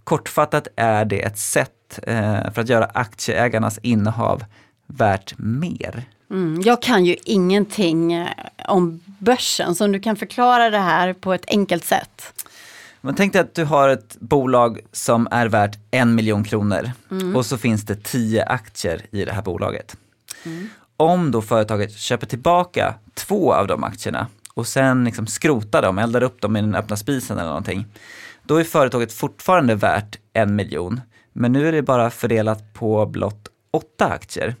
Kortfattat 0.03 0.67
är 0.75 1.05
det 1.05 1.21
ett 1.21 1.37
sätt 1.37 1.99
eh, 2.03 2.51
för 2.51 2.61
att 2.61 2.69
göra 2.69 2.85
aktieägarnas 2.85 3.79
innehav 3.81 4.43
värt 4.87 5.33
mer. 5.37 6.05
Mm, 6.33 6.61
jag 6.61 6.81
kan 6.81 7.05
ju 7.05 7.15
ingenting 7.23 8.13
eh, 8.13 8.29
om 8.67 9.01
börsen, 9.19 9.75
så 9.75 9.85
om 9.85 9.91
du 9.91 9.99
kan 9.99 10.15
förklara 10.15 10.69
det 10.69 10.77
här 10.77 11.13
på 11.13 11.33
ett 11.33 11.45
enkelt 11.47 11.85
sätt. 11.85 12.43
Men 13.01 13.15
tänk 13.15 13.33
dig 13.33 13.41
att 13.41 13.55
du 13.55 13.65
har 13.65 13.89
ett 13.89 14.15
bolag 14.19 14.79
som 14.91 15.27
är 15.31 15.47
värt 15.47 15.77
en 15.91 16.15
miljon 16.15 16.43
kronor 16.43 16.91
och 17.35 17.45
så 17.45 17.57
finns 17.57 17.85
det 17.85 18.03
tio 18.03 18.45
aktier 18.45 19.01
i 19.11 19.25
det 19.25 19.31
här 19.31 19.41
bolaget. 19.41 19.97
Om 20.97 21.31
då 21.31 21.41
företaget 21.41 21.97
köper 21.97 22.27
tillbaka 22.27 22.93
två 23.13 23.53
av 23.53 23.67
de 23.67 23.83
aktierna 23.83 24.27
och 24.53 24.67
sen 24.67 25.03
liksom 25.03 25.27
skrotar 25.27 25.81
dem, 25.81 25.97
eldar 25.97 26.23
upp 26.23 26.41
dem 26.41 26.57
i 26.57 26.61
den 26.61 26.75
öppna 26.75 26.97
spisen 26.97 27.37
eller 27.37 27.47
någonting. 27.47 27.85
Då 28.43 28.55
är 28.55 28.63
företaget 28.63 29.13
fortfarande 29.13 29.75
värt 29.75 30.17
en 30.33 30.55
miljon, 30.55 31.01
men 31.33 31.51
nu 31.51 31.67
är 31.67 31.71
det 31.71 31.81
bara 31.81 32.09
fördelat 32.09 32.73
på 32.73 33.05
blott 33.05 33.47
åtta 33.73 34.07
aktier. 34.07 34.55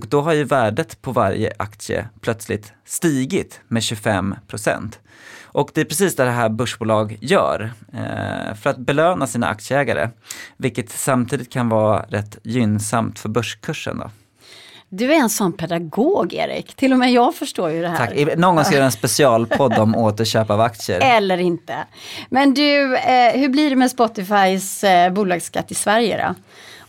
Och 0.00 0.06
då 0.08 0.20
har 0.20 0.32
ju 0.32 0.44
värdet 0.44 1.02
på 1.02 1.12
varje 1.12 1.52
aktie 1.56 2.08
plötsligt 2.20 2.72
stigit 2.84 3.60
med 3.68 3.82
25 3.82 4.34
procent. 4.48 4.98
Och 5.52 5.70
det 5.74 5.80
är 5.80 5.84
precis 5.84 6.16
det 6.16 6.30
här 6.30 6.48
börsbolag 6.48 7.18
gör 7.20 7.72
eh, 7.92 8.54
för 8.54 8.70
att 8.70 8.78
belöna 8.78 9.26
sina 9.26 9.46
aktieägare, 9.46 10.08
vilket 10.56 10.90
samtidigt 10.90 11.52
kan 11.52 11.68
vara 11.68 12.02
rätt 12.08 12.38
gynnsamt 12.42 13.18
för 13.18 13.28
börskursen. 13.28 13.98
Då. 13.98 14.10
Du 14.88 15.12
är 15.12 15.18
en 15.18 15.30
sån 15.30 15.52
pedagog 15.52 16.32
Erik, 16.32 16.74
till 16.74 16.92
och 16.92 16.98
med 16.98 17.12
jag 17.12 17.34
förstår 17.34 17.70
ju 17.70 17.82
det 17.82 17.88
här. 17.88 17.96
Tack. 17.96 18.38
Någon 18.38 18.56
gång 18.56 18.64
ska 18.64 18.74
jag 18.74 18.78
göra 18.78 18.86
en 18.86 18.92
specialpodd 18.92 19.78
om 19.78 19.94
återköp 19.96 20.50
av 20.50 20.60
aktier. 20.60 21.00
Eller 21.00 21.38
inte. 21.38 21.76
Men 22.28 22.54
du, 22.54 22.96
eh, 22.96 23.40
hur 23.40 23.48
blir 23.48 23.70
det 23.70 23.76
med 23.76 23.90
Spotifys 23.90 24.84
eh, 24.84 25.12
bolagsskatt 25.12 25.70
i 25.70 25.74
Sverige 25.74 26.26
då? 26.26 26.34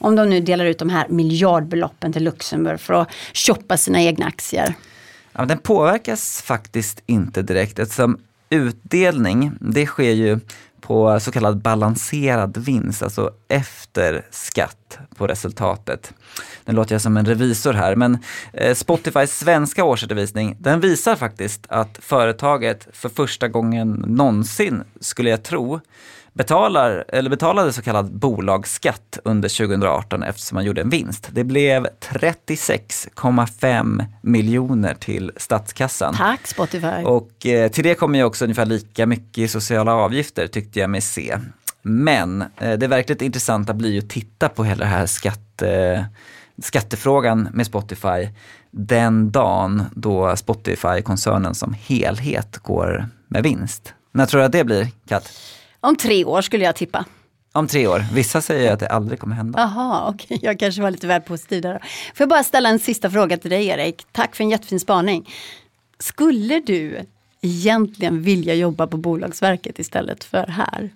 Om 0.01 0.15
de 0.15 0.29
nu 0.29 0.39
delar 0.39 0.65
ut 0.65 0.79
de 0.79 0.89
här 0.89 1.07
miljardbeloppen 1.09 2.13
till 2.13 2.23
Luxemburg 2.23 2.79
för 2.79 2.93
att 2.93 3.09
shoppa 3.33 3.77
sina 3.77 4.01
egna 4.01 4.25
aktier. 4.25 4.73
Ja, 5.33 5.45
den 5.45 5.57
påverkas 5.57 6.41
faktiskt 6.41 7.03
inte 7.05 7.41
direkt 7.41 7.79
eftersom 7.79 8.17
utdelning, 8.49 9.51
det 9.59 9.85
sker 9.85 10.11
ju 10.11 10.39
på 10.81 11.19
så 11.19 11.31
kallad 11.31 11.61
balanserad 11.61 12.57
vinst, 12.57 13.03
alltså 13.03 13.31
efter 13.47 14.25
skatt 14.31 14.99
på 15.17 15.27
resultatet. 15.27 16.13
Nu 16.65 16.73
låter 16.73 16.95
jag 16.95 17.01
som 17.01 17.17
en 17.17 17.25
revisor 17.25 17.73
här, 17.73 17.95
men 17.95 18.17
eh, 18.53 18.75
Spotifys 18.75 19.37
svenska 19.39 19.83
årsredovisning, 19.83 20.55
den 20.59 20.79
visar 20.79 21.15
faktiskt 21.15 21.65
att 21.69 21.99
företaget 22.01 22.87
för 22.93 23.09
första 23.09 23.47
gången 23.47 23.91
någonsin, 24.07 24.83
skulle 24.99 25.29
jag 25.29 25.43
tro, 25.43 25.79
betalar, 26.33 27.05
eller 27.07 27.29
betalade 27.29 27.73
så 27.73 27.81
kallad 27.81 28.13
bolagsskatt 28.13 29.19
under 29.23 29.49
2018 29.49 30.23
eftersom 30.23 30.55
man 30.55 30.65
gjorde 30.65 30.81
en 30.81 30.89
vinst. 30.89 31.29
Det 31.31 31.43
blev 31.43 31.87
36,5 31.99 34.05
miljoner 34.21 34.93
till 34.93 35.31
statskassan. 35.37 36.13
Tack 36.13 36.47
Spotify. 36.47 37.03
Och 37.05 37.45
eh, 37.45 37.71
till 37.71 37.83
det 37.83 37.95
kommer 37.95 38.19
ju 38.19 38.25
också 38.25 38.45
ungefär 38.45 38.65
lika 38.65 39.05
mycket 39.05 39.37
i 39.37 39.47
sociala 39.47 39.93
avgifter 39.93 40.47
tyckte 40.47 40.79
jag 40.79 40.89
mig 40.89 41.01
se. 41.01 41.37
Men 41.81 42.41
eh, 42.41 42.73
det 42.73 42.87
verkligt 42.87 43.21
intressanta 43.21 43.73
blir 43.73 43.91
ju 43.91 43.99
att 43.99 44.09
titta 44.09 44.49
på 44.49 44.63
hela 44.63 44.85
det 44.85 44.91
här 44.91 45.05
skatte, 45.05 46.05
skattefrågan 46.61 47.49
med 47.53 47.65
Spotify 47.65 48.29
den 48.71 49.31
dagen 49.31 49.83
då 49.95 50.35
Spotify-koncernen 50.35 51.55
som 51.55 51.73
helhet 51.73 52.57
går 52.57 53.05
med 53.27 53.43
vinst. 53.43 53.93
När 54.11 54.25
tror 54.25 54.39
du 54.39 54.45
att 54.45 54.51
det 54.51 54.63
blir, 54.63 54.87
Kat? 55.07 55.31
Om 55.81 55.95
tre 55.95 56.25
år 56.25 56.41
skulle 56.41 56.65
jag 56.65 56.75
tippa. 56.75 57.05
Om 57.53 57.67
tre 57.67 57.87
år. 57.87 58.05
Vissa 58.13 58.41
säger 58.41 58.73
att 58.73 58.79
det 58.79 58.87
aldrig 58.87 59.19
kommer 59.19 59.35
hända. 59.35 59.59
Jaha, 59.59 60.09
okej. 60.09 60.39
Jag 60.41 60.59
kanske 60.59 60.81
var 60.81 60.91
lite 60.91 61.07
väl 61.07 61.21
positiv 61.21 61.61
där. 61.61 61.79
Får 62.13 62.23
jag 62.23 62.29
bara 62.29 62.43
ställa 62.43 62.69
en 62.69 62.79
sista 62.79 63.09
fråga 63.09 63.37
till 63.37 63.49
dig 63.49 63.67
Erik. 63.67 64.05
Tack 64.11 64.35
för 64.35 64.43
en 64.43 64.49
jättefin 64.49 64.79
spaning. 64.79 65.29
Skulle 65.99 66.59
du 66.59 66.99
egentligen 67.41 68.21
vilja 68.21 68.53
jobba 68.53 68.87
på 68.87 68.97
Bolagsverket 68.97 69.79
istället 69.79 70.23
för 70.23 70.47
här? 70.47 70.89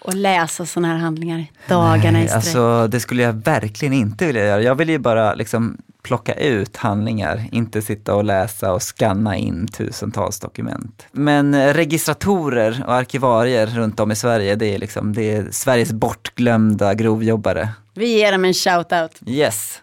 Och 0.00 0.14
läsa 0.14 0.66
sådana 0.66 0.88
här 0.88 0.96
handlingar 0.96 1.46
dagarna 1.68 2.22
i 2.22 2.28
sträck? 2.28 2.36
Alltså 2.36 2.88
det 2.88 3.00
skulle 3.00 3.22
jag 3.22 3.32
verkligen 3.32 3.94
inte 3.94 4.26
vilja 4.26 4.46
göra. 4.46 4.62
Jag 4.62 4.74
vill 4.74 4.88
ju 4.88 4.98
bara 4.98 5.34
liksom 5.34 5.78
plocka 6.02 6.34
ut 6.34 6.76
handlingar, 6.76 7.44
inte 7.52 7.82
sitta 7.82 8.14
och 8.14 8.24
läsa 8.24 8.72
och 8.72 8.82
scanna 8.82 9.36
in 9.36 9.66
tusentals 9.68 10.40
dokument. 10.40 11.06
Men 11.12 11.74
registratorer 11.74 12.84
och 12.86 12.94
arkivarier 12.94 13.66
runt 13.66 14.00
om 14.00 14.10
i 14.10 14.16
Sverige, 14.16 14.54
det 14.54 14.74
är, 14.74 14.78
liksom, 14.78 15.12
det 15.12 15.36
är 15.36 15.48
Sveriges 15.50 15.92
bortglömda 15.92 16.94
grovjobbare. 16.94 17.68
Vi 17.94 18.18
ger 18.18 18.32
dem 18.32 18.44
en 18.44 18.52
shout-out. 18.52 19.10
Yes. 19.26 19.80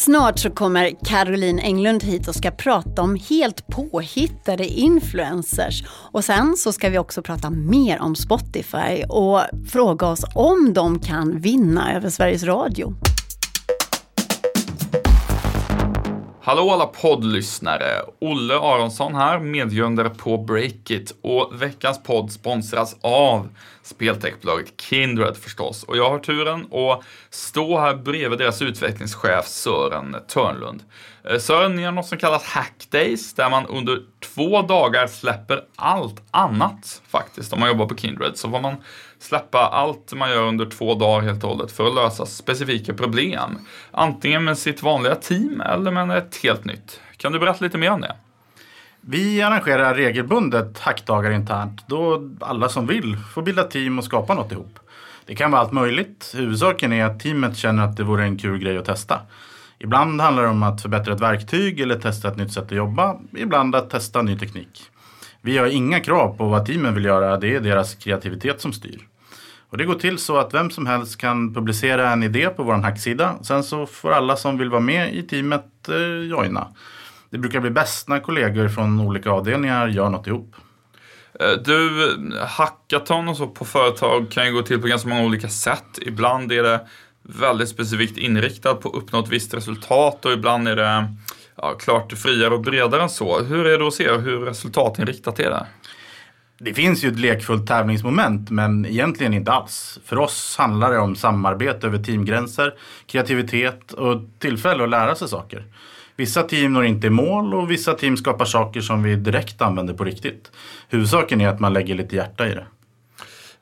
Snart 0.00 0.38
så 0.38 0.50
kommer 0.50 1.04
Caroline 1.04 1.58
Englund 1.58 2.02
hit 2.02 2.28
och 2.28 2.34
ska 2.34 2.50
prata 2.50 3.02
om 3.02 3.18
helt 3.30 3.66
påhittade 3.66 4.66
influencers. 4.66 5.84
Och 6.12 6.24
sen 6.24 6.56
så 6.56 6.72
ska 6.72 6.88
vi 6.88 6.98
också 6.98 7.22
prata 7.22 7.50
mer 7.50 8.00
om 8.00 8.16
Spotify 8.16 9.04
och 9.08 9.40
fråga 9.68 10.06
oss 10.06 10.24
om 10.34 10.72
de 10.74 10.98
kan 10.98 11.40
vinna 11.40 11.94
över 11.94 12.10
Sveriges 12.10 12.44
Radio. 12.44 12.94
Hallå 16.42 16.70
alla 16.70 16.86
poddlyssnare! 16.86 18.02
Olle 18.18 18.54
Aronsson 18.54 19.14
här, 19.14 19.38
medgrundare 19.38 20.10
på 20.10 20.38
Breakit 20.38 21.14
och 21.22 21.62
veckans 21.62 22.02
podd 22.02 22.32
sponsras 22.32 22.96
av 23.00 23.48
speltechbolaget 23.82 24.80
Kindred 24.80 25.36
förstås. 25.36 25.82
Och 25.84 25.96
jag 25.96 26.10
har 26.10 26.18
turen 26.18 26.60
att 26.60 27.04
stå 27.30 27.78
här 27.78 27.94
bredvid 27.94 28.38
deras 28.38 28.62
utvecklingschef 28.62 29.46
Sören 29.46 30.16
Törnlund. 30.28 30.82
Eh, 31.24 31.28
Sören, 31.28 31.40
Sören 31.40 31.78
gör 31.78 31.92
något 31.92 32.06
som 32.06 32.18
kallas 32.18 32.44
Hackdays 32.44 33.34
där 33.34 33.50
man 33.50 33.66
under 33.66 34.02
två 34.20 34.62
dagar 34.62 35.06
släpper 35.06 35.64
allt 35.76 36.22
annat 36.30 37.02
faktiskt. 37.08 37.52
Om 37.52 37.60
man 37.60 37.68
jobbar 37.68 37.86
på 37.86 37.96
Kindred 37.96 38.36
så 38.38 38.50
får 38.50 38.60
man 38.60 38.76
släppa 39.22 39.58
allt 39.58 40.12
man 40.12 40.30
gör 40.30 40.42
under 40.42 40.66
två 40.66 40.94
dagar 40.94 41.26
helt 41.26 41.44
och 41.44 41.50
hållet 41.50 41.72
för 41.72 41.86
att 41.86 41.94
lösa 41.94 42.26
specifika 42.26 42.94
problem. 42.94 43.58
Antingen 43.90 44.44
med 44.44 44.58
sitt 44.58 44.82
vanliga 44.82 45.14
team 45.14 45.60
eller 45.60 45.90
med 45.90 46.18
ett 46.18 46.36
helt 46.42 46.64
nytt. 46.64 47.00
Kan 47.16 47.32
du 47.32 47.38
berätta 47.38 47.64
lite 47.64 47.78
mer 47.78 47.90
om 47.90 48.00
det? 48.00 48.16
Vi 49.00 49.42
arrangerar 49.42 49.94
regelbundet 49.94 50.78
hackdagar 50.78 51.30
internt 51.30 51.84
då 51.86 52.30
alla 52.40 52.68
som 52.68 52.86
vill 52.86 53.16
får 53.34 53.42
bilda 53.42 53.64
team 53.64 53.98
och 53.98 54.04
skapa 54.04 54.34
något 54.34 54.52
ihop. 54.52 54.78
Det 55.26 55.34
kan 55.34 55.50
vara 55.50 55.62
allt 55.62 55.72
möjligt. 55.72 56.32
Huvudsaken 56.36 56.92
är 56.92 57.04
att 57.04 57.20
teamet 57.20 57.56
känner 57.56 57.84
att 57.84 57.96
det 57.96 58.02
vore 58.04 58.22
en 58.22 58.38
kul 58.38 58.58
grej 58.58 58.78
att 58.78 58.84
testa. 58.84 59.20
Ibland 59.78 60.20
handlar 60.20 60.42
det 60.42 60.48
om 60.48 60.62
att 60.62 60.82
förbättra 60.82 61.14
ett 61.14 61.20
verktyg 61.20 61.80
eller 61.80 61.98
testa 61.98 62.28
ett 62.28 62.36
nytt 62.36 62.52
sätt 62.52 62.64
att 62.64 62.72
jobba. 62.72 63.16
Ibland 63.36 63.74
att 63.74 63.90
testa 63.90 64.22
ny 64.22 64.38
teknik. 64.38 64.90
Vi 65.42 65.58
har 65.58 65.66
inga 65.66 66.00
krav 66.00 66.36
på 66.36 66.48
vad 66.48 66.66
teamen 66.66 66.94
vill 66.94 67.04
göra, 67.04 67.36
det 67.36 67.54
är 67.54 67.60
deras 67.60 67.94
kreativitet 67.94 68.60
som 68.60 68.72
styr. 68.72 69.09
Och 69.70 69.78
det 69.78 69.84
går 69.84 69.94
till 69.94 70.18
så 70.18 70.36
att 70.36 70.54
vem 70.54 70.70
som 70.70 70.86
helst 70.86 71.16
kan 71.16 71.54
publicera 71.54 72.10
en 72.10 72.22
idé 72.22 72.48
på 72.48 72.62
vår 72.62 72.74
hacksida. 72.74 73.38
Sen 73.42 73.64
så 73.64 73.86
får 73.86 74.12
alla 74.12 74.36
som 74.36 74.58
vill 74.58 74.70
vara 74.70 74.80
med 74.80 75.14
i 75.14 75.22
teamet 75.22 75.88
eh, 75.88 76.28
joina. 76.30 76.68
Det 77.30 77.38
brukar 77.38 77.60
bli 77.60 77.70
bäst 77.70 78.08
när 78.08 78.20
kollegor 78.20 78.68
från 78.68 79.00
olika 79.00 79.30
avdelningar 79.30 79.88
gör 79.88 80.10
något 80.10 80.26
ihop. 80.26 80.54
Eh, 81.40 81.62
du, 81.64 81.90
hackathon 82.46 83.28
och 83.28 83.36
så 83.36 83.46
på 83.46 83.64
företag 83.64 84.30
kan 84.30 84.46
ju 84.46 84.52
gå 84.52 84.62
till 84.62 84.80
på 84.80 84.86
ganska 84.86 85.08
många 85.08 85.24
olika 85.24 85.48
sätt. 85.48 85.98
Ibland 86.00 86.52
är 86.52 86.62
det 86.62 86.86
väldigt 87.22 87.68
specifikt 87.68 88.18
inriktat 88.18 88.80
på 88.80 88.88
att 88.88 88.94
uppnå 88.94 89.20
ett 89.20 89.28
visst 89.28 89.54
resultat 89.54 90.26
och 90.26 90.32
ibland 90.32 90.68
är 90.68 90.76
det 90.76 91.14
ja, 91.56 91.74
klart 91.74 92.12
friare 92.12 92.54
och 92.54 92.60
bredare 92.60 93.02
än 93.02 93.10
så. 93.10 93.42
Hur 93.42 93.66
är 93.66 93.78
det 93.78 93.86
att 93.86 93.94
se 93.94 94.12
hur 94.12 94.40
resultatinriktat 94.40 95.38
är 95.38 95.50
det? 95.50 95.66
Det 96.62 96.74
finns 96.74 97.04
ju 97.04 97.08
ett 97.08 97.18
lekfullt 97.18 97.66
tävlingsmoment 97.66 98.50
men 98.50 98.86
egentligen 98.86 99.34
inte 99.34 99.52
alls. 99.52 99.98
För 100.04 100.18
oss 100.18 100.56
handlar 100.58 100.90
det 100.90 100.98
om 100.98 101.16
samarbete 101.16 101.86
över 101.86 101.98
teamgränser, 101.98 102.74
kreativitet 103.06 103.92
och 103.92 104.20
tillfälle 104.38 104.84
att 104.84 104.90
lära 104.90 105.14
sig 105.14 105.28
saker. 105.28 105.64
Vissa 106.16 106.42
team 106.42 106.72
når 106.72 106.84
inte 106.84 107.06
i 107.06 107.10
mål 107.10 107.54
och 107.54 107.70
vissa 107.70 107.94
team 107.94 108.16
skapar 108.16 108.44
saker 108.44 108.80
som 108.80 109.02
vi 109.02 109.16
direkt 109.16 109.62
använder 109.62 109.94
på 109.94 110.04
riktigt. 110.04 110.52
Huvudsaken 110.88 111.40
är 111.40 111.48
att 111.48 111.60
man 111.60 111.72
lägger 111.72 111.94
lite 111.94 112.16
hjärta 112.16 112.48
i 112.48 112.54
det. 112.54 112.66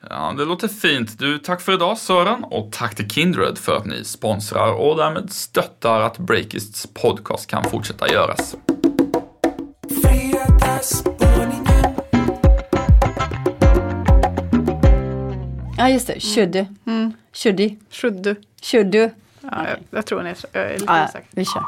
Ja, 0.09 0.33
det 0.37 0.45
låter 0.45 0.67
fint. 0.67 1.19
Du, 1.19 1.37
tack 1.37 1.61
för 1.61 1.73
idag 1.73 1.97
Sören 1.97 2.43
och 2.43 2.71
tack 2.71 2.95
till 2.95 3.09
Kindred 3.09 3.57
för 3.57 3.77
att 3.77 3.85
ni 3.85 4.03
sponsrar 4.03 4.73
och 4.73 4.97
därmed 4.97 5.31
stöttar 5.31 6.01
att 6.01 6.17
Breakists 6.17 6.87
podcast 6.93 7.47
kan 7.49 7.63
fortsätta 7.63 8.11
göras. 8.11 8.55
Ja 15.89 15.93
just 15.93 16.07
det, 16.07 16.19
should. 16.19 16.55
Mm. 16.87 17.13
Should. 17.33 17.75
Should 17.91 18.23
du? 18.23 18.35
Should. 18.61 18.95
Ja, 18.95 19.09
jag, 19.41 19.77
jag 19.89 20.05
tror 20.05 20.23
ni 20.23 20.29
är, 20.29 20.35
jag 20.51 20.63
är 20.65 20.73
lite 20.73 20.85
Ja, 20.87 21.05
osäker. 21.05 21.27
vi 21.31 21.45
kör. 21.45 21.63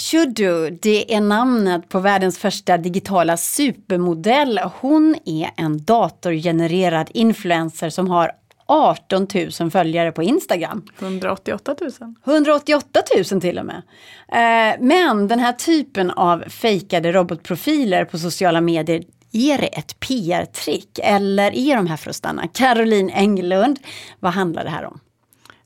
Shudu, 0.00 0.70
det 0.70 1.14
är 1.14 1.20
namnet 1.20 1.88
på 1.88 2.00
världens 2.00 2.38
första 2.38 2.78
digitala 2.78 3.36
supermodell. 3.36 4.60
Hon 4.80 5.16
är 5.24 5.50
en 5.56 5.84
datorgenererad 5.84 7.10
influencer 7.14 7.90
som 7.90 8.10
har 8.10 8.32
18 8.66 9.26
000 9.60 9.70
följare 9.70 10.12
på 10.12 10.22
Instagram. 10.22 10.82
188 10.98 11.74
000. 11.80 11.90
188 12.24 13.00
000 13.32 13.40
till 13.40 13.58
och 13.58 13.66
med. 13.66 13.82
Eh, 14.28 14.76
men 14.80 15.28
den 15.28 15.38
här 15.38 15.52
typen 15.52 16.10
av 16.10 16.44
fejkade 16.48 17.12
robotprofiler 17.12 18.04
på 18.04 18.18
sociala 18.18 18.60
medier 18.60 19.02
är 19.32 19.58
det 19.58 19.66
ett 19.66 20.00
PR-trick 20.00 20.98
eller 21.02 21.54
är 21.54 21.76
de 21.76 21.86
här 21.86 21.96
för 21.96 22.10
att 22.10 22.16
stanna? 22.16 22.48
Caroline 22.48 23.10
Englund, 23.10 23.78
vad 24.20 24.32
handlar 24.32 24.64
det 24.64 24.70
här 24.70 24.84
om? 24.84 25.00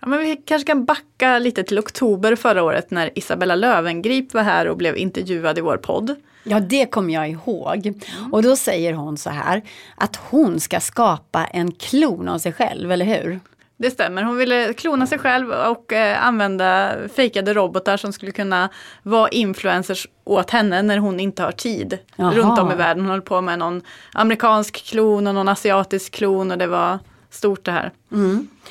Ja, 0.00 0.08
men 0.08 0.18
vi 0.18 0.36
kanske 0.36 0.66
kan 0.66 0.84
backa 0.84 1.38
lite 1.38 1.62
till 1.62 1.78
oktober 1.78 2.36
förra 2.36 2.62
året 2.62 2.90
när 2.90 3.18
Isabella 3.18 3.54
Lövengrip 3.54 4.34
var 4.34 4.42
här 4.42 4.66
och 4.66 4.76
blev 4.76 4.96
intervjuad 4.96 5.58
i 5.58 5.60
vår 5.60 5.76
podd. 5.76 6.16
Ja, 6.44 6.60
det 6.60 6.86
kommer 6.86 7.14
jag 7.14 7.30
ihåg. 7.30 8.02
Och 8.32 8.42
då 8.42 8.56
säger 8.56 8.92
hon 8.92 9.16
så 9.16 9.30
här 9.30 9.62
att 9.96 10.16
hon 10.16 10.60
ska 10.60 10.80
skapa 10.80 11.44
en 11.44 11.72
klon 11.72 12.28
av 12.28 12.38
sig 12.38 12.52
själv, 12.52 12.92
eller 12.92 13.04
hur? 13.06 13.40
Det 13.76 13.90
stämmer, 13.90 14.22
hon 14.22 14.36
ville 14.36 14.72
klona 14.72 15.06
sig 15.06 15.18
själv 15.18 15.50
och 15.50 15.92
eh, 15.92 16.26
använda 16.26 16.94
fejkade 17.14 17.54
robotar 17.54 17.96
som 17.96 18.12
skulle 18.12 18.32
kunna 18.32 18.68
vara 19.02 19.28
influencers 19.28 20.06
åt 20.24 20.50
henne 20.50 20.82
när 20.82 20.98
hon 20.98 21.20
inte 21.20 21.42
har 21.42 21.52
tid. 21.52 21.98
Jaha. 22.16 22.34
Runt 22.34 22.58
om 22.58 22.72
i 22.72 22.74
världen. 22.74 23.02
Hon 23.02 23.10
höll 23.10 23.22
på 23.22 23.40
med 23.40 23.58
någon 23.58 23.82
amerikansk 24.12 24.84
klon 24.84 25.26
och 25.26 25.34
någon 25.34 25.48
asiatisk 25.48 26.12
klon 26.12 26.50
och 26.50 26.58
det 26.58 26.66
var 26.66 26.98
stort 27.30 27.64
det 27.64 27.72
här. 27.72 27.92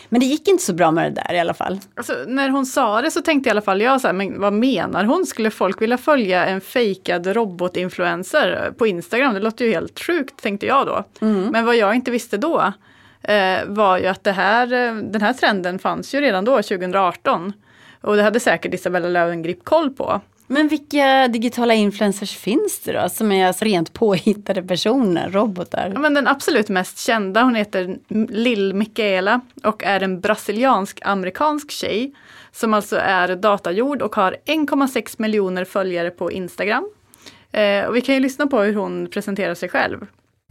Men 0.09 0.19
det 0.19 0.25
gick 0.25 0.47
inte 0.47 0.63
så 0.63 0.73
bra 0.73 0.91
med 0.91 1.13
det 1.13 1.23
där 1.27 1.33
i 1.33 1.39
alla 1.39 1.53
fall. 1.53 1.79
Alltså, 1.95 2.13
när 2.27 2.49
hon 2.49 2.65
sa 2.65 3.01
det 3.01 3.11
så 3.11 3.21
tänkte 3.21 3.49
i 3.49 3.51
alla 3.51 3.61
fall 3.61 3.81
jag 3.81 4.01
så 4.01 4.07
här, 4.07 4.13
men 4.13 4.41
vad 4.41 4.53
menar 4.53 5.03
hon? 5.03 5.25
Skulle 5.25 5.49
folk 5.49 5.81
vilja 5.81 5.97
följa 5.97 6.45
en 6.45 6.61
fejkad 6.61 7.27
robotinfluencer 7.27 8.73
på 8.77 8.87
Instagram? 8.87 9.33
Det 9.33 9.39
låter 9.39 9.65
ju 9.65 9.71
helt 9.71 9.99
sjukt 9.99 10.41
tänkte 10.41 10.65
jag 10.65 10.87
då. 10.87 11.03
Men 11.51 11.65
vad 11.65 11.75
jag 11.75 11.95
inte 11.95 12.11
visste 12.11 12.37
då 12.37 12.73
var 13.65 13.97
ju 13.97 14.07
att 14.07 14.23
det 14.23 14.31
här, 14.31 14.73
eh, 14.73 14.95
den 14.95 15.21
här 15.21 15.33
trenden 15.33 15.79
fanns 15.79 16.13
ju 16.13 16.21
redan 16.21 16.45
då, 16.45 16.61
2018. 16.61 17.53
Och 18.01 18.15
det 18.15 18.23
hade 18.23 18.39
säkert 18.39 18.73
Isabella 18.73 19.07
Löwengrip 19.07 19.63
koll 19.63 19.89
på. 19.89 20.21
Men 20.47 20.67
vilka 20.67 21.27
digitala 21.27 21.73
influencers 21.73 22.37
finns 22.37 22.79
det 22.79 23.01
då 23.01 23.09
som 23.09 23.31
är 23.31 23.47
alltså 23.47 23.65
rent 23.65 23.93
påhittade 23.93 24.63
personer, 24.63 25.29
robotar? 25.29 25.91
Ja, 25.93 25.99
men 25.99 26.13
den 26.13 26.27
absolut 26.27 26.69
mest 26.69 26.99
kända, 26.99 27.43
hon 27.43 27.55
heter 27.55 27.97
Lill 28.29 28.73
Michaela 28.73 29.41
och 29.63 29.83
är 29.83 30.03
en 30.03 30.19
brasiliansk-amerikansk 30.21 31.71
tjej 31.71 32.13
som 32.51 32.73
alltså 32.73 32.97
är 32.97 33.35
datagjord 33.35 34.01
och 34.01 34.15
har 34.15 34.35
1,6 34.45 35.15
miljoner 35.17 35.65
följare 35.65 36.09
på 36.09 36.31
Instagram. 36.31 36.89
Eh, 37.51 37.85
och 37.85 37.95
vi 37.95 38.01
kan 38.01 38.15
ju 38.15 38.21
lyssna 38.21 38.47
på 38.47 38.61
hur 38.61 38.73
hon 38.73 39.07
presenterar 39.07 39.55
sig 39.55 39.69
själv. 39.69 40.07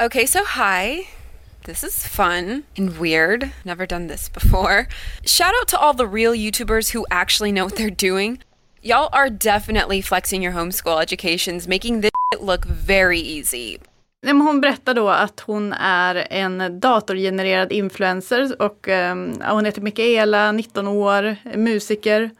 Okay, 0.07 0.27
so 0.27 0.39
hi. 0.39 1.22
This 1.65 1.85
is 1.85 2.07
fun 2.07 2.65
and 2.77 2.99
weird. 2.99 3.53
Never 3.65 3.87
done 3.87 4.09
this 4.09 4.29
before. 4.29 4.89
Shout 5.25 5.55
out 5.61 5.69
to 5.69 5.79
all 5.79 5.95
the 5.95 6.09
real 6.09 6.33
YouTubers 6.33 6.91
who 6.91 7.07
actually 7.09 7.53
know 7.53 7.65
what 7.65 7.77
they're 7.77 7.89
doing. 7.89 8.41
Y'all 8.83 9.09
are 9.13 9.31
definitely 9.31 10.01
flexing 10.01 10.43
your 10.43 10.53
homeschool 10.53 11.01
educations, 11.01 11.69
making 11.69 12.01
this 12.01 12.11
look 12.41 12.65
very 12.65 13.21
easy. 13.21 13.79
Hon 14.27 14.61
berättar 14.61 14.95
då 14.95 15.09
att 15.09 15.41
hon 15.41 15.73
är 15.73 16.27
en 16.31 16.81
datorgenererad 16.81 17.73
influencer 17.73 18.63
och 18.63 18.89
eh, 18.89 19.15
hon 19.41 19.65
heter 19.65 19.81
Michaela, 19.81 20.53
19 20.53 20.89
år, 20.89 21.37
musiker. 21.57 22.31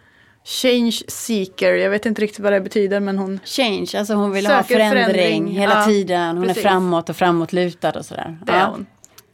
Change 0.45 0.93
seeker, 1.09 1.75
jag 1.75 1.91
vet 1.91 2.07
inte 2.07 2.23
riktigt 2.23 2.41
vad 2.41 2.53
det 2.53 2.61
betyder 2.61 3.01
men 3.01 3.19
hon 3.19 3.41
Change, 3.45 3.87
alltså 3.97 4.15
hon 4.15 4.33
vill 4.33 4.47
ha 4.47 4.63
förändring, 4.63 5.05
förändring, 5.05 5.47
hela 5.47 5.75
ja, 5.75 5.85
tiden. 5.85 6.37
Hon 6.37 6.47
precis. 6.47 6.65
är 6.65 6.69
framåt 6.69 7.09
och 7.09 7.17
framåtlutad 7.17 7.93
och 7.93 8.05
sådär. 8.05 8.39
Det 8.47 8.53
är 8.53 8.67
hon. 8.67 8.87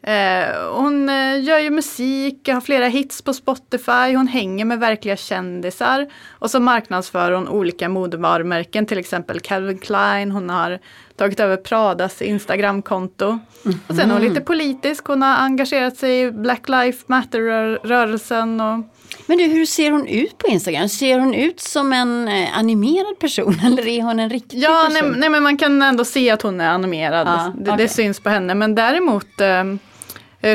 Eh, 0.09 0.71
hon 0.71 1.09
eh, 1.09 1.43
gör 1.43 1.59
ju 1.59 1.71
musik, 1.71 2.49
har 2.49 2.61
flera 2.61 2.87
hits 2.87 3.23
på 3.23 3.35
Spotify, 3.35 4.17
hon 4.17 4.29
hänger 4.29 4.65
med 4.65 4.79
verkliga 4.79 5.17
kändisar. 5.17 6.07
Och 6.29 6.51
så 6.51 6.61
marknadsför 6.61 7.33
hon 7.33 7.49
olika 7.49 7.89
modevarumärken, 7.89 8.87
till 8.87 8.99
exempel 8.99 9.41
Calvin 9.41 9.79
Klein, 9.79 10.31
hon 10.31 10.51
har 10.51 10.79
tagit 11.17 11.41
över 11.41 11.57
Pradas 11.57 12.23
Instagramkonto. 12.23 13.39
Och 13.87 13.95
sen 13.95 14.11
är 14.11 14.13
hon 14.13 14.23
lite 14.23 14.41
politisk, 14.41 15.05
hon 15.07 15.23
har 15.23 15.37
engagerat 15.37 15.97
sig 15.97 16.21
i 16.21 16.31
Black 16.33 16.69
Lives 16.69 17.09
Matter-rörelsen. 17.09 18.61
Och, 18.61 18.85
Men 19.27 19.39
du, 19.39 19.45
hur 19.45 19.67
ser 19.67 19.91
hon 19.91 20.07
ut 20.07 20.39
på 20.39 20.47
Instagram? 20.47 20.89
Ser 20.89 21.19
hon 21.19 21.35
ut 21.35 21.61
som 21.61 21.93
en 21.93 22.29
eh, 22.29 22.59
animerad 22.59 23.19
person 23.19 23.61
eller 23.65 23.87
är 23.87 24.03
hon 24.03 24.21
en 24.21 24.31
riktig 24.31 24.59
ja, 24.59 24.89
nej, 24.91 25.03
person? 25.03 25.21
nej, 25.21 25.29
men 25.29 25.43
man 25.43 25.57
kan 25.57 25.83
ändå 25.83 26.05
se 26.05 26.31
att 26.31 26.43
hon 26.43 26.61
är 26.61 26.71
animerad. 26.71 27.27
Ja, 27.27 27.53
det, 27.57 27.71
okej. 27.71 27.85
det 27.87 27.93
syns 27.93 28.21
på 28.21 28.31
henne. 28.31 28.55
Men 28.55 28.75
däremot 28.75 29.41
eh, 29.41 29.65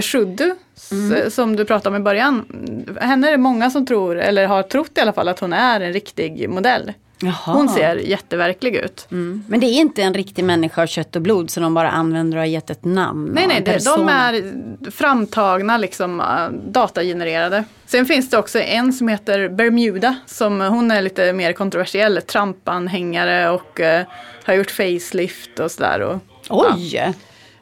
Shuddu, 0.01 0.55
s- 0.75 0.91
Mm. 0.91 1.31
som 1.31 1.55
du 1.55 1.65
pratade 1.65 1.95
om 1.95 2.01
i 2.01 2.03
början. 2.05 2.45
Henne 3.01 3.27
är 3.27 3.31
det 3.31 3.37
många 3.37 3.69
som 3.69 3.85
tror, 3.85 4.19
eller 4.19 4.47
har 4.47 4.63
trott 4.63 4.91
i 4.97 5.01
alla 5.01 5.13
fall, 5.13 5.27
att 5.27 5.39
hon 5.39 5.53
är 5.53 5.79
en 5.81 5.93
riktig 5.93 6.49
modell. 6.49 6.93
Jaha. 7.21 7.33
Hon 7.53 7.69
ser 7.69 7.95
jätteverklig 7.95 8.75
ut. 8.75 9.07
Mm. 9.11 9.43
Men 9.47 9.59
det 9.59 9.65
är 9.65 9.73
inte 9.79 10.01
en 10.03 10.13
riktig 10.13 10.45
människa 10.45 10.81
av 10.81 10.87
kött 10.87 11.15
och 11.15 11.21
blod 11.21 11.49
som 11.49 11.63
de 11.63 11.73
bara 11.73 11.91
använder 11.91 12.37
och 12.37 12.41
har 12.41 12.45
gett 12.47 12.69
ett 12.69 12.85
namn? 12.85 13.31
Nej, 13.33 13.47
nej, 13.47 13.61
det, 13.65 13.85
de 13.85 14.07
är 14.09 14.43
framtagna, 14.91 15.77
liksom 15.77 16.19
äh, 16.21 16.25
datagenererade. 16.71 17.63
Sen 17.85 18.05
finns 18.05 18.29
det 18.29 18.37
också 18.37 18.59
en 18.59 18.93
som 18.93 19.07
heter 19.07 19.49
Bermuda, 19.49 20.15
som 20.25 20.61
hon 20.61 20.91
är 20.91 21.01
lite 21.01 21.33
mer 21.33 21.53
kontroversiell, 21.53 22.19
Trump-anhängare 22.27 23.49
och 23.49 23.79
eh, 23.79 24.05
har 24.43 24.53
gjort 24.53 24.71
facelift 24.71 25.59
och 25.59 25.71
sådär. 25.71 25.99
Och, 26.01 26.17
Oj! 26.49 27.13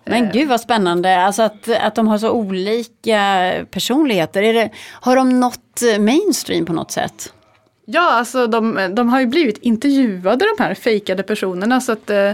Men 0.06 0.32
gud 0.32 0.48
vad 0.50 0.62
spännande, 0.62 1.18
alltså 1.18 1.42
att, 1.42 1.70
att 1.82 1.96
de 1.96 2.08
har 2.08 2.18
så 2.18 2.32
olika 2.32 3.52
personligheter. 3.72 4.54
Det, 4.54 4.70
har 4.92 5.16
de 5.16 5.40
nått 5.40 5.82
mainstream 6.00 6.66
på 6.66 6.74
något 6.74 6.92
sätt? 6.92 7.34
Ja, 7.86 8.12
alltså 8.12 8.48
de, 8.48 8.92
de 8.96 9.10
har 9.10 9.20
ju 9.20 9.26
blivit 9.26 9.58
intervjuade 9.58 10.46
de 10.58 10.64
här 10.64 10.74
fejkade 10.74 11.24
personerna 11.24 11.82
så 11.82 11.92
att 11.92 12.10
eh, 12.10 12.32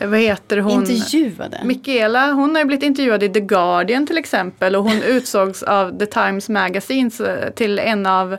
vad 0.00 0.18
heter 0.20 0.58
hon? 0.58 0.90
Intervjuade? 0.90 1.60
Mikaela, 1.64 2.32
hon 2.32 2.54
har 2.54 2.58
ju 2.58 2.64
blivit 2.64 2.84
intervjuad 2.84 3.22
i 3.22 3.28
The 3.28 3.40
Guardian 3.40 4.06
till 4.06 4.18
exempel 4.18 4.76
och 4.76 4.84
hon 4.84 5.02
utsågs 5.06 5.62
av 5.62 5.98
The 5.98 6.06
Times 6.06 6.48
Magazine 6.48 7.10
till 7.54 7.78
en 7.78 8.06
av 8.06 8.36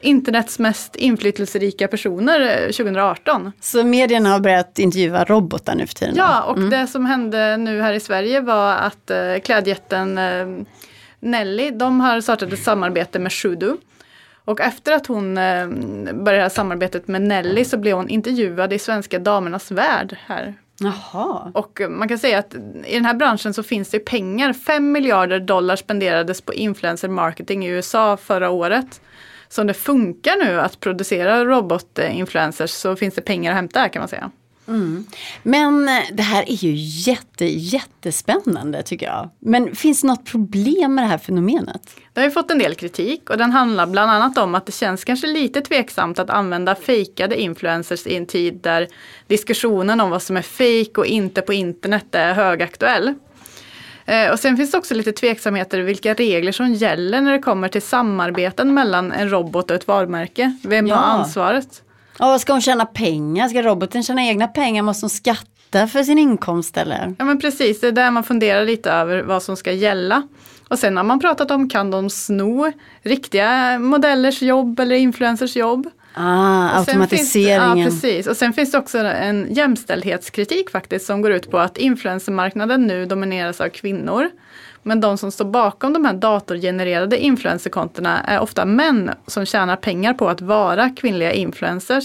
internets 0.00 0.58
mest 0.58 0.96
inflytelserika 0.96 1.88
personer 1.88 2.40
eh, 2.40 2.66
2018. 2.66 3.52
Så 3.60 3.84
medierna 3.84 4.28
har 4.28 4.40
börjat 4.40 4.78
intervjua 4.78 5.24
robotar 5.24 5.74
nu 5.74 5.86
för 5.86 5.94
tiden? 5.94 6.14
Ja, 6.16 6.42
och 6.42 6.60
det 6.60 6.86
som 6.86 7.06
hände 7.06 7.56
nu 7.56 7.80
här 7.80 7.92
i 7.92 8.00
Sverige 8.00 8.40
var 8.40 8.72
att 8.72 9.10
eh, 9.10 9.38
klädjätten 9.44 10.18
eh, 10.18 10.66
Nelly, 11.20 11.70
de 11.70 12.00
har 12.00 12.20
startat 12.20 12.52
ett 12.52 12.62
samarbete 12.62 13.18
med 13.18 13.32
Shudu. 13.32 13.76
Och 14.44 14.60
efter 14.60 14.92
att 14.92 15.06
hon 15.06 15.38
eh, 15.38 15.68
började 16.14 16.50
samarbetet 16.50 17.08
med 17.08 17.22
Nelly 17.22 17.64
så 17.64 17.78
blev 17.78 17.96
hon 17.96 18.08
intervjuad 18.08 18.72
i 18.72 18.78
Svenska 18.78 19.18
Damernas 19.18 19.70
Värld 19.70 20.16
här. 20.26 20.54
Jaha. 20.78 21.50
Och 21.54 21.80
eh, 21.80 21.88
man 21.88 22.08
kan 22.08 22.18
säga 22.18 22.38
att 22.38 22.54
i 22.84 22.94
den 22.94 23.04
här 23.04 23.14
branschen 23.14 23.54
så 23.54 23.62
finns 23.62 23.90
det 23.90 23.98
pengar. 23.98 24.52
5 24.52 24.92
miljarder 24.92 25.40
dollar 25.40 25.76
spenderades 25.76 26.40
på 26.40 26.54
influencer 26.54 27.08
marketing 27.08 27.66
i 27.66 27.68
USA 27.68 28.16
förra 28.16 28.50
året. 28.50 29.00
Så 29.48 29.60
om 29.60 29.66
det 29.66 29.74
funkar 29.74 30.44
nu 30.44 30.60
att 30.60 30.80
producera 30.80 31.44
robotinfluencers 31.44 32.70
så 32.70 32.96
finns 32.96 33.14
det 33.14 33.22
pengar 33.22 33.50
att 33.50 33.56
hämta 33.56 33.80
här 33.80 33.88
kan 33.88 34.00
man 34.00 34.08
säga. 34.08 34.30
Men 35.42 35.88
eh, 35.88 36.02
det 36.12 36.22
här 36.22 36.42
är 36.50 36.64
ju 36.64 36.72
jätte, 37.10 37.44
jättespännande 37.44 38.82
tycker 38.82 39.06
jag. 39.06 39.30
Men 39.38 39.76
finns 39.76 40.00
det 40.00 40.06
något 40.06 40.24
problem 40.24 40.94
med 40.94 41.04
det 41.04 41.08
här 41.08 41.18
fenomenet? 41.18 41.96
Det 42.12 42.20
har 42.20 42.26
ju 42.26 42.30
fått 42.30 42.50
en 42.50 42.58
del 42.58 42.74
kritik 42.74 43.30
och 43.30 43.38
den 43.38 43.52
handlar 43.52 43.86
bland 43.86 44.10
annat 44.10 44.38
om 44.38 44.54
att 44.54 44.66
det 44.66 44.72
känns 44.72 45.04
kanske 45.04 45.26
lite 45.26 45.60
tveksamt 45.60 46.18
att 46.18 46.30
använda 46.30 46.74
fejkade 46.74 47.40
influencers 47.40 48.06
i 48.06 48.16
en 48.16 48.26
tid 48.26 48.60
där 48.62 48.88
diskussionen 49.26 50.00
om 50.00 50.10
vad 50.10 50.22
som 50.22 50.36
är 50.36 50.42
fejk 50.42 50.98
och 50.98 51.06
inte 51.06 51.42
på 51.42 51.52
internet 51.52 52.14
är 52.14 52.34
högaktuell. 52.34 53.14
Eh, 54.06 54.30
Och 54.32 54.38
sen 54.40 54.56
finns 54.56 54.70
det 54.70 54.78
också 54.78 54.94
lite 54.94 55.12
tveksamheter 55.12 55.78
vilka 55.80 56.14
regler 56.14 56.52
som 56.52 56.72
gäller 56.74 57.20
när 57.20 57.32
det 57.32 57.38
kommer 57.38 57.68
till 57.68 57.82
samarbeten 57.82 58.74
mellan 58.74 59.12
en 59.12 59.30
robot 59.30 59.70
och 59.70 59.76
ett 59.76 59.86
varumärke. 59.88 60.56
Vem 60.62 60.86
Ja. 60.86 60.94
har 60.96 61.02
ansvaret? 61.18 61.82
Ja, 62.18 62.38
ska 62.38 62.52
hon 62.52 62.60
tjäna 62.60 62.86
pengar? 62.86 63.48
Ska 63.48 63.62
roboten 63.62 64.02
tjäna 64.02 64.24
egna 64.24 64.48
pengar? 64.48 64.82
Måste 64.82 65.04
hon 65.04 65.10
skatta 65.10 65.86
för 65.88 66.02
sin 66.02 66.18
inkomst 66.18 66.76
eller? 66.76 67.14
Ja 67.18 67.24
men 67.24 67.40
precis, 67.40 67.80
det 67.80 67.86
är 67.88 67.92
där 67.92 68.10
man 68.10 68.24
funderar 68.24 68.64
lite 68.64 68.90
över 68.90 69.22
vad 69.22 69.42
som 69.42 69.56
ska 69.56 69.72
gälla. 69.72 70.22
Och 70.68 70.78
sen 70.78 70.96
har 70.96 71.04
man 71.04 71.20
pratat 71.20 71.50
om, 71.50 71.68
kan 71.68 71.90
de 71.90 72.10
sno 72.10 72.72
riktiga 73.02 73.78
modellers 73.78 74.42
jobb 74.42 74.80
eller 74.80 74.96
influencers 74.96 75.56
jobb? 75.56 75.86
Ah, 76.18 76.78
automatiseringen. 76.78 77.78
ja, 77.78 77.84
precis. 77.84 78.26
Och 78.26 78.36
sen 78.36 78.52
finns 78.52 78.72
det 78.72 78.78
också 78.78 78.98
en 78.98 79.46
jämställdhetskritik 79.50 80.70
faktiskt 80.70 81.06
som 81.06 81.22
går 81.22 81.32
ut 81.32 81.50
på 81.50 81.58
att 81.58 81.78
influencermarknaden 81.78 82.86
nu 82.86 83.06
domineras 83.06 83.60
av 83.60 83.68
kvinnor. 83.68 84.30
Men 84.82 85.00
de 85.00 85.18
som 85.18 85.32
står 85.32 85.44
bakom 85.44 85.92
de 85.92 86.04
här 86.04 86.12
datorgenererade 86.12 87.18
influencerkontona 87.18 88.20
är 88.20 88.40
ofta 88.40 88.64
män 88.64 89.10
som 89.26 89.46
tjänar 89.46 89.76
pengar 89.76 90.14
på 90.14 90.28
att 90.28 90.40
vara 90.40 90.90
kvinnliga 90.90 91.32
influencers. 91.32 92.04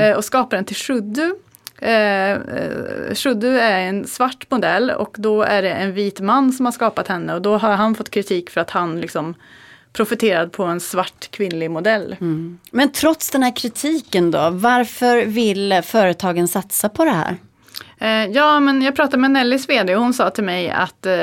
Eh, 0.00 0.16
och 0.16 0.24
skaparen 0.24 0.64
till 0.64 0.76
Shuddu 0.76 1.34
Eh, 1.82 2.30
eh, 2.30 3.14
Shuddu 3.14 3.58
är 3.58 3.80
en 3.80 4.06
svart 4.06 4.50
modell 4.50 4.90
och 4.90 5.16
då 5.18 5.42
är 5.42 5.62
det 5.62 5.70
en 5.70 5.92
vit 5.92 6.20
man 6.20 6.52
som 6.52 6.66
har 6.66 6.72
skapat 6.72 7.08
henne 7.08 7.34
och 7.34 7.42
då 7.42 7.56
har 7.56 7.72
han 7.72 7.94
fått 7.94 8.10
kritik 8.10 8.50
för 8.50 8.60
att 8.60 8.70
han 8.70 9.00
liksom 9.00 9.34
profiterad 9.92 10.52
på 10.52 10.64
en 10.64 10.80
svart 10.80 11.30
kvinnlig 11.30 11.70
modell. 11.70 12.16
Men 12.70 12.92
trots 12.92 13.30
den 13.30 13.42
här 13.42 13.56
kritiken 13.56 14.30
då, 14.30 14.50
varför 14.50 15.24
vill 15.24 15.80
företagen 15.84 16.48
satsa 16.48 16.88
på 16.88 17.04
det 17.04 17.10
här? 17.10 17.36
Eh, 18.02 18.30
ja, 18.30 18.60
men 18.60 18.82
jag 18.82 18.96
pratade 18.96 19.16
med 19.16 19.30
Nellys 19.30 19.68
vd 19.68 19.96
och 19.96 20.02
hon 20.02 20.14
sa 20.14 20.30
till 20.30 20.44
mig 20.44 20.70
att 20.70 21.06
eh, 21.06 21.14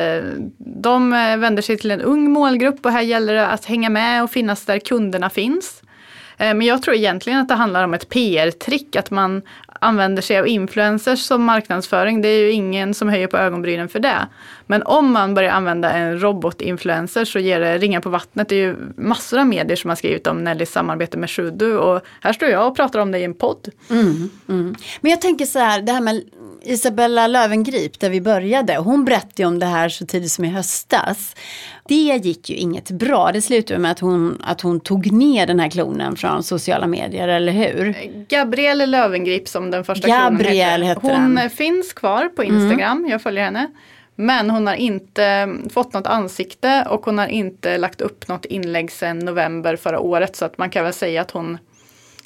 de 0.58 1.14
eh, 1.14 1.38
vänder 1.38 1.62
sig 1.62 1.78
till 1.78 1.92
en 1.92 2.02
ung 2.02 2.32
målgrupp 2.32 2.86
och 2.86 2.92
här 2.92 3.02
gäller 3.02 3.34
det 3.34 3.48
att 3.48 3.66
hänga 3.66 3.90
med 3.90 4.24
och 4.24 4.32
finnas 4.32 4.66
där 4.66 4.80
kunderna 4.80 5.30
finns. 5.30 5.82
Men 6.42 6.62
jag 6.62 6.82
tror 6.82 6.96
egentligen 6.96 7.40
att 7.40 7.48
det 7.48 7.54
handlar 7.54 7.84
om 7.84 7.94
ett 7.94 8.10
PR-trick, 8.10 8.96
att 8.96 9.12
man 9.12 9.42
använder 9.80 10.22
sig 10.22 10.40
av 10.40 10.48
influencers 10.48 11.20
som 11.20 11.44
marknadsföring. 11.44 12.22
Det 12.22 12.28
är 12.28 12.40
ju 12.40 12.52
ingen 12.52 12.94
som 12.94 13.10
höjer 13.10 13.28
på 13.28 13.38
ögonbrynen 13.38 13.90
för 13.90 14.00
det. 14.00 14.28
Men 14.68 14.84
om 14.84 15.12
man 15.12 15.34
börjar 15.34 15.52
använda 15.52 15.92
en 15.92 16.22
robotinfluencer 16.22 17.26
så 17.26 17.40
ger 17.40 17.60
det 17.60 17.78
ringar 17.78 18.02
på 18.02 18.10
vattnet. 18.10 18.50
Det 18.50 18.56
är 18.56 18.60
ju 18.60 18.76
massor 18.96 19.40
av 19.40 19.48
medier 19.48 19.76
som 19.76 19.90
har 19.90 19.96
skrivit 19.96 20.28
om 20.28 20.44
Nellys 20.44 20.72
samarbete 20.72 21.18
med 21.18 21.30
Shudu 21.30 21.78
och 21.78 22.02
här 22.22 22.34
står 22.34 22.50
jag 22.50 22.68
och 22.68 22.76
pratar 22.76 23.00
om 23.00 23.12
det 23.12 23.20
i 23.20 23.24
en 23.24 23.34
podd. 23.34 23.70
Mm, 23.90 24.30
mm. 24.50 24.76
Men 25.02 25.12
jag 25.12 25.22
tänker 25.22 25.46
så 25.46 25.60
här, 25.60 25.82
det 25.82 25.92
här 25.92 26.02
med 26.02 26.24
Isabella 26.62 27.28
Lövengrip 27.28 28.00
där 28.00 28.10
vi 28.10 28.22
började, 28.22 28.78
hon 28.78 29.06
berättade 29.06 29.34
ju 29.36 29.46
om 29.46 29.60
det 29.60 29.66
här 29.66 29.90
så 29.90 30.06
tidigt 30.06 30.32
som 30.32 30.46
i 30.46 30.50
höstas. 30.50 31.36
Det 31.90 32.26
gick 32.26 32.50
ju 32.50 32.56
inget 32.56 32.92
bra, 32.92 33.32
det 33.32 33.42
slutade 33.42 33.80
med 33.80 33.92
att 33.92 34.00
hon, 34.00 34.42
att 34.44 34.62
hon 34.62 34.80
tog 34.80 35.12
ner 35.12 35.48
den 35.48 35.60
här 35.60 35.70
klonen 35.70 36.16
från 36.16 36.44
sociala 36.44 36.88
medier, 36.88 37.28
eller 37.28 37.52
hur? 37.52 37.96
Gabrielle 38.28 38.86
Lövengrip 38.86 39.48
som 39.48 39.72
den 39.72 39.84
första 39.84 40.08
Gabrielle 40.08 40.76
klonen 40.76 40.88
heter 40.88 41.02
Hon 41.02 41.12
den. 41.12 41.38
Mm. 41.38 41.50
finns 41.50 41.94
kvar 41.94 42.30
på 42.36 42.44
Instagram, 42.44 43.08
jag 43.10 43.22
följer 43.22 43.44
henne. 43.44 43.68
Men 44.16 44.50
hon 44.50 44.68
har 44.68 44.76
inte 44.76 45.56
fått 45.70 45.94
något 45.94 46.08
ansikte 46.08 46.88
och 46.90 47.06
hon 47.06 47.18
har 47.18 47.28
inte 47.28 47.78
lagt 47.78 48.02
upp 48.02 48.28
något 48.28 48.46
inlägg 48.46 48.92
sedan 48.92 49.20
november 49.20 49.76
förra 49.76 50.00
året. 50.00 50.36
Så 50.36 50.46
att 50.46 50.58
man 50.58 50.70
kan 50.70 50.84
väl 50.84 50.94
säga 50.94 51.22
att 51.22 51.32
hon 51.32 51.58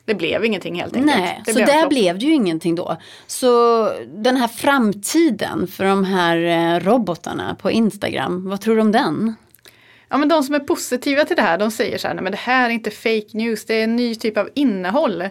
det 0.06 0.15
blev 0.15 0.45
ingenting 0.45 0.76
helt 0.76 0.95
enkelt. 0.95 1.17
Nej, 1.17 1.41
det 1.45 1.52
så 1.52 1.58
blev 1.58 1.67
där 1.67 1.88
blev 1.88 2.19
det 2.19 2.26
ju 2.26 2.34
ingenting 2.34 2.76
då. 2.76 2.97
Så 3.28 3.89
den 4.08 4.38
här 4.38 4.47
framtiden 4.47 5.67
för 5.67 5.86
de 5.86 6.04
här 6.04 6.38
eh, 6.38 6.80
robotarna 6.80 7.56
på 7.62 7.71
Instagram, 7.71 8.49
vad 8.49 8.62
tror 8.62 8.76
du 8.76 8.82
om 8.82 8.91
den? 8.91 9.36
Ja 10.09 10.17
men 10.17 10.29
de 10.29 10.43
som 10.43 10.55
är 10.55 10.59
positiva 10.59 11.25
till 11.25 11.35
det 11.35 11.41
här 11.41 11.57
de 11.57 11.71
säger 11.71 11.97
så 11.97 12.07
här, 12.07 12.15
nej 12.15 12.23
men 12.23 12.31
det 12.31 12.37
här 12.37 12.69
är 12.69 12.73
inte 12.73 12.91
fake 12.91 13.27
news, 13.31 13.65
det 13.65 13.73
är 13.73 13.83
en 13.83 13.95
ny 13.95 14.15
typ 14.15 14.37
av 14.37 14.49
innehåll. 14.53 15.21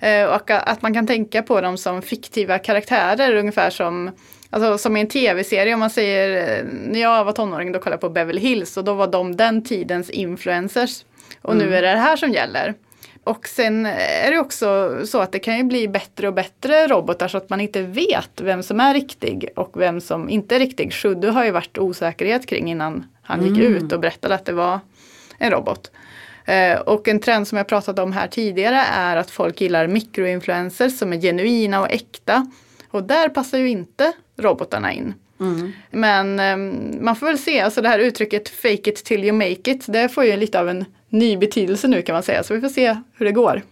Eh, 0.00 0.24
och 0.24 0.50
att 0.50 0.82
man 0.82 0.94
kan 0.94 1.06
tänka 1.06 1.42
på 1.42 1.60
dem 1.60 1.78
som 1.78 2.02
fiktiva 2.02 2.58
karaktärer 2.58 3.34
ungefär 3.34 3.70
som 3.70 4.10
Alltså 4.50 4.78
som 4.78 4.96
i 4.96 5.00
en 5.00 5.08
tv-serie 5.08 5.74
om 5.74 5.80
man 5.80 5.90
säger, 5.90 6.58
eh, 6.58 6.64
när 6.84 7.00
jag 7.00 7.24
var 7.24 7.32
tonåring 7.32 7.72
då 7.72 7.78
kollade 7.78 7.94
jag 7.94 8.00
på 8.00 8.08
Beverly 8.08 8.40
Hills 8.40 8.76
och 8.76 8.84
då 8.84 8.94
var 8.94 9.06
de 9.06 9.36
den 9.36 9.64
tidens 9.64 10.10
influencers. 10.10 11.04
Och 11.42 11.56
nu 11.56 11.74
är 11.74 11.82
det 11.82 11.88
det 11.88 11.96
här 11.96 12.16
som 12.16 12.32
gäller. 12.32 12.74
Och 13.24 13.48
sen 13.48 13.86
är 13.86 14.30
det 14.30 14.38
också 14.38 14.98
så 15.06 15.20
att 15.20 15.32
det 15.32 15.38
kan 15.38 15.56
ju 15.56 15.64
bli 15.64 15.88
bättre 15.88 16.28
och 16.28 16.34
bättre 16.34 16.86
robotar 16.86 17.28
så 17.28 17.36
att 17.36 17.50
man 17.50 17.60
inte 17.60 17.82
vet 17.82 18.40
vem 18.40 18.62
som 18.62 18.80
är 18.80 18.94
riktig 18.94 19.48
och 19.56 19.80
vem 19.80 20.00
som 20.00 20.28
inte 20.28 20.54
är 20.54 20.58
riktig. 20.58 20.92
Shuddu 20.92 21.28
har 21.28 21.44
ju 21.44 21.50
varit 21.50 21.78
osäkerhet 21.78 22.46
kring 22.46 22.70
innan 22.70 23.06
han 23.22 23.46
gick 23.46 23.58
ut 23.58 23.92
och 23.92 24.00
berättade 24.00 24.34
att 24.34 24.44
det 24.44 24.52
var 24.52 24.80
en 25.38 25.50
robot. 25.50 25.90
Eh, 26.44 26.78
och 26.78 27.08
en 27.08 27.20
trend 27.20 27.48
som 27.48 27.58
jag 27.58 27.66
pratat 27.66 27.98
om 27.98 28.12
här 28.12 28.26
tidigare 28.26 28.80
är 28.92 29.16
att 29.16 29.30
folk 29.30 29.60
gillar 29.60 29.86
mikroinfluencers 29.86 30.98
som 30.98 31.12
är 31.12 31.20
genuina 31.20 31.80
och 31.80 31.90
äkta. 31.90 32.50
Och 32.90 33.02
där 33.02 33.28
passar 33.28 33.58
ju 33.58 33.68
inte 33.68 34.12
robotarna 34.36 34.92
in. 34.92 35.14
Men 35.90 36.40
ehm, 36.40 36.98
man 37.00 37.16
får 37.16 37.26
väl 37.26 37.38
se, 37.38 37.60
alltså 37.60 37.82
det 37.82 37.88
här 37.88 37.98
uttrycket 37.98 38.48
fake 38.48 38.90
it 38.90 39.04
till 39.04 39.24
you 39.24 39.32
make 39.32 39.70
it, 39.70 39.84
det 39.88 40.08
får 40.08 40.24
ju 40.24 40.36
lite 40.36 40.60
av 40.60 40.68
en 40.68 40.84
ny 41.14 41.36
betydelse 41.36 41.88
nu 41.88 42.02
kan 42.02 42.12
man 42.12 42.22
säga. 42.22 42.42
Så 42.42 42.54
vi 42.54 42.60
får 42.60 42.68
se 42.68 42.96
hur 43.14 43.26
det 43.26 43.32
går. 43.32 43.62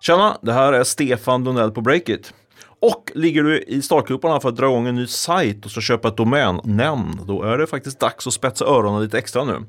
Tjena, 0.00 0.36
det 0.40 0.52
här 0.52 0.72
är 0.72 0.84
Stefan 0.84 1.44
Lundell 1.44 1.70
på 1.70 1.80
Breakit. 1.80 2.34
Och 2.82 3.12
ligger 3.14 3.42
du 3.42 3.58
i 3.58 3.82
startgroparna 3.82 4.40
för 4.40 4.48
att 4.48 4.56
dra 4.56 4.66
igång 4.66 4.86
en 4.86 4.94
ny 4.94 5.06
sajt 5.06 5.64
och 5.64 5.70
så 5.70 5.80
köpa 5.80 6.08
ett 6.08 6.16
domännamn, 6.16 7.20
då 7.26 7.42
är 7.42 7.58
det 7.58 7.66
faktiskt 7.66 8.00
dags 8.00 8.26
att 8.26 8.32
spetsa 8.32 8.64
öronen 8.64 9.02
lite 9.02 9.18
extra 9.18 9.44
nu. 9.44 9.64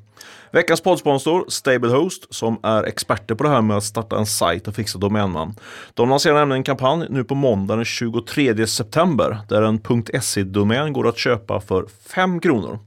Veckans 0.50 0.80
poddsponsor, 0.80 1.44
Stablehost, 1.48 2.34
som 2.34 2.60
är 2.62 2.84
experter 2.84 3.34
på 3.34 3.44
det 3.44 3.50
här 3.50 3.62
med 3.62 3.76
att 3.76 3.84
starta 3.84 4.18
en 4.18 4.26
sajt 4.26 4.68
och 4.68 4.74
fixa 4.74 4.98
domännamn. 4.98 5.54
De 5.94 6.08
lanserar 6.08 6.34
nämligen 6.34 6.60
en 6.60 6.64
kampanj 6.64 7.06
nu 7.10 7.24
på 7.24 7.34
måndag 7.34 7.76
den 7.76 7.84
23 7.84 8.66
september, 8.66 9.38
där 9.48 9.62
en 9.62 9.80
.se-domän 10.22 10.92
går 10.92 11.08
att 11.08 11.18
köpa 11.18 11.60
för 11.60 11.86
5 12.06 12.40
kronor. 12.40 12.78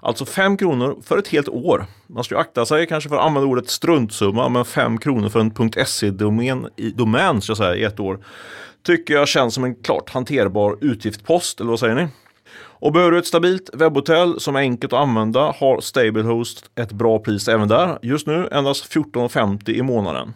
Alltså 0.00 0.24
5 0.24 0.56
kronor 0.56 0.96
för 1.02 1.18
ett 1.18 1.28
helt 1.28 1.48
år. 1.48 1.86
Man 2.06 2.24
ska 2.24 2.34
ju 2.34 2.40
akta 2.40 2.66
sig 2.66 2.86
kanske 2.86 3.08
för 3.08 3.16
att 3.16 3.26
använda 3.26 3.48
ordet 3.48 3.70
struntsumma, 3.70 4.48
men 4.48 4.64
5 4.64 4.98
kronor 4.98 5.28
för 5.28 5.40
en 5.40 5.86
.se-domän 5.86 6.68
i, 6.76 6.90
domän, 6.90 7.40
ska 7.40 7.50
jag 7.50 7.56
säga, 7.58 7.74
i 7.74 7.84
ett 7.84 8.00
år 8.00 8.18
tycker 8.82 9.14
jag 9.14 9.28
känns 9.28 9.54
som 9.54 9.64
en 9.64 9.74
klart 9.74 10.10
hanterbar 10.10 10.78
utgiftspost, 10.80 11.60
eller 11.60 11.70
vad 11.70 11.80
säger 11.80 11.94
ni? 11.94 12.08
Och 12.82 12.92
behöver 12.92 13.12
du 13.12 13.18
ett 13.18 13.26
stabilt 13.26 13.70
webbhotell 13.72 14.40
som 14.40 14.56
är 14.56 14.60
enkelt 14.60 14.92
att 14.92 15.00
använda 15.00 15.54
har 15.58 15.80
Stablehost 15.80 16.64
ett 16.74 16.92
bra 16.92 17.18
pris 17.18 17.48
även 17.48 17.68
där. 17.68 17.98
Just 18.02 18.26
nu 18.26 18.48
endast 18.52 18.94
14,50 18.94 19.70
i 19.70 19.82
månaden. 19.82 20.34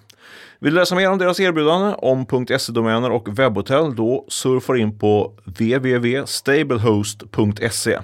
Vill 0.59 0.75
du 0.75 0.81
läsa 0.81 0.95
mer 0.95 1.11
om 1.11 1.19
deras 1.19 1.41
erbjudande 1.41 1.95
om 1.99 2.27
.se-domäner 2.59 3.11
och 3.11 3.39
webbhotell 3.39 3.97
då 3.97 4.25
surfar 4.29 4.77
in 4.77 4.99
på 4.99 5.33
www.stablehost.se. 5.45 7.99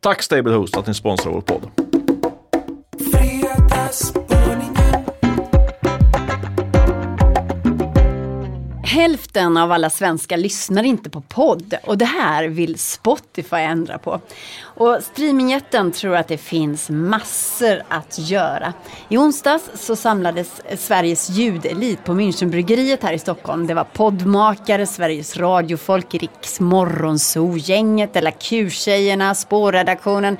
Tack 0.00 0.22
Stablehost 0.22 0.76
att 0.76 0.86
ni 0.86 0.94
sponsrar 0.94 1.32
vår 1.32 1.40
podd. 1.40 1.70
Hälften 8.96 9.56
av 9.56 9.72
alla 9.72 9.90
svenskar 9.90 10.36
lyssnar 10.36 10.82
inte 10.82 11.10
på 11.10 11.20
podd 11.20 11.74
och 11.84 11.98
det 11.98 12.04
här 12.04 12.48
vill 12.48 12.78
Spotify 12.78 13.56
ändra 13.56 13.98
på. 13.98 14.20
Och 14.62 14.98
streamingjätten 15.02 15.92
tror 15.92 16.16
att 16.16 16.28
det 16.28 16.38
finns 16.38 16.90
massor 16.90 17.82
att 17.88 18.18
göra. 18.18 18.72
I 19.08 19.16
onsdags 19.16 19.70
så 19.74 19.96
samlades 19.96 20.62
Sveriges 20.76 21.30
ljudelit 21.30 22.04
på 22.04 22.12
Münchenbryggeriet 22.12 23.02
här 23.02 23.12
i 23.12 23.18
Stockholm. 23.18 23.66
Det 23.66 23.74
var 23.74 23.84
poddmakare, 23.84 24.86
Sveriges 24.86 25.36
radiofolk, 25.36 26.14
Riks 26.14 26.60
Morgonzoo, 26.60 27.56
gänget, 27.56 28.16
eller 28.16 28.30
Q-tjejerna, 28.30 29.34
spårredaktionen. 29.34 30.36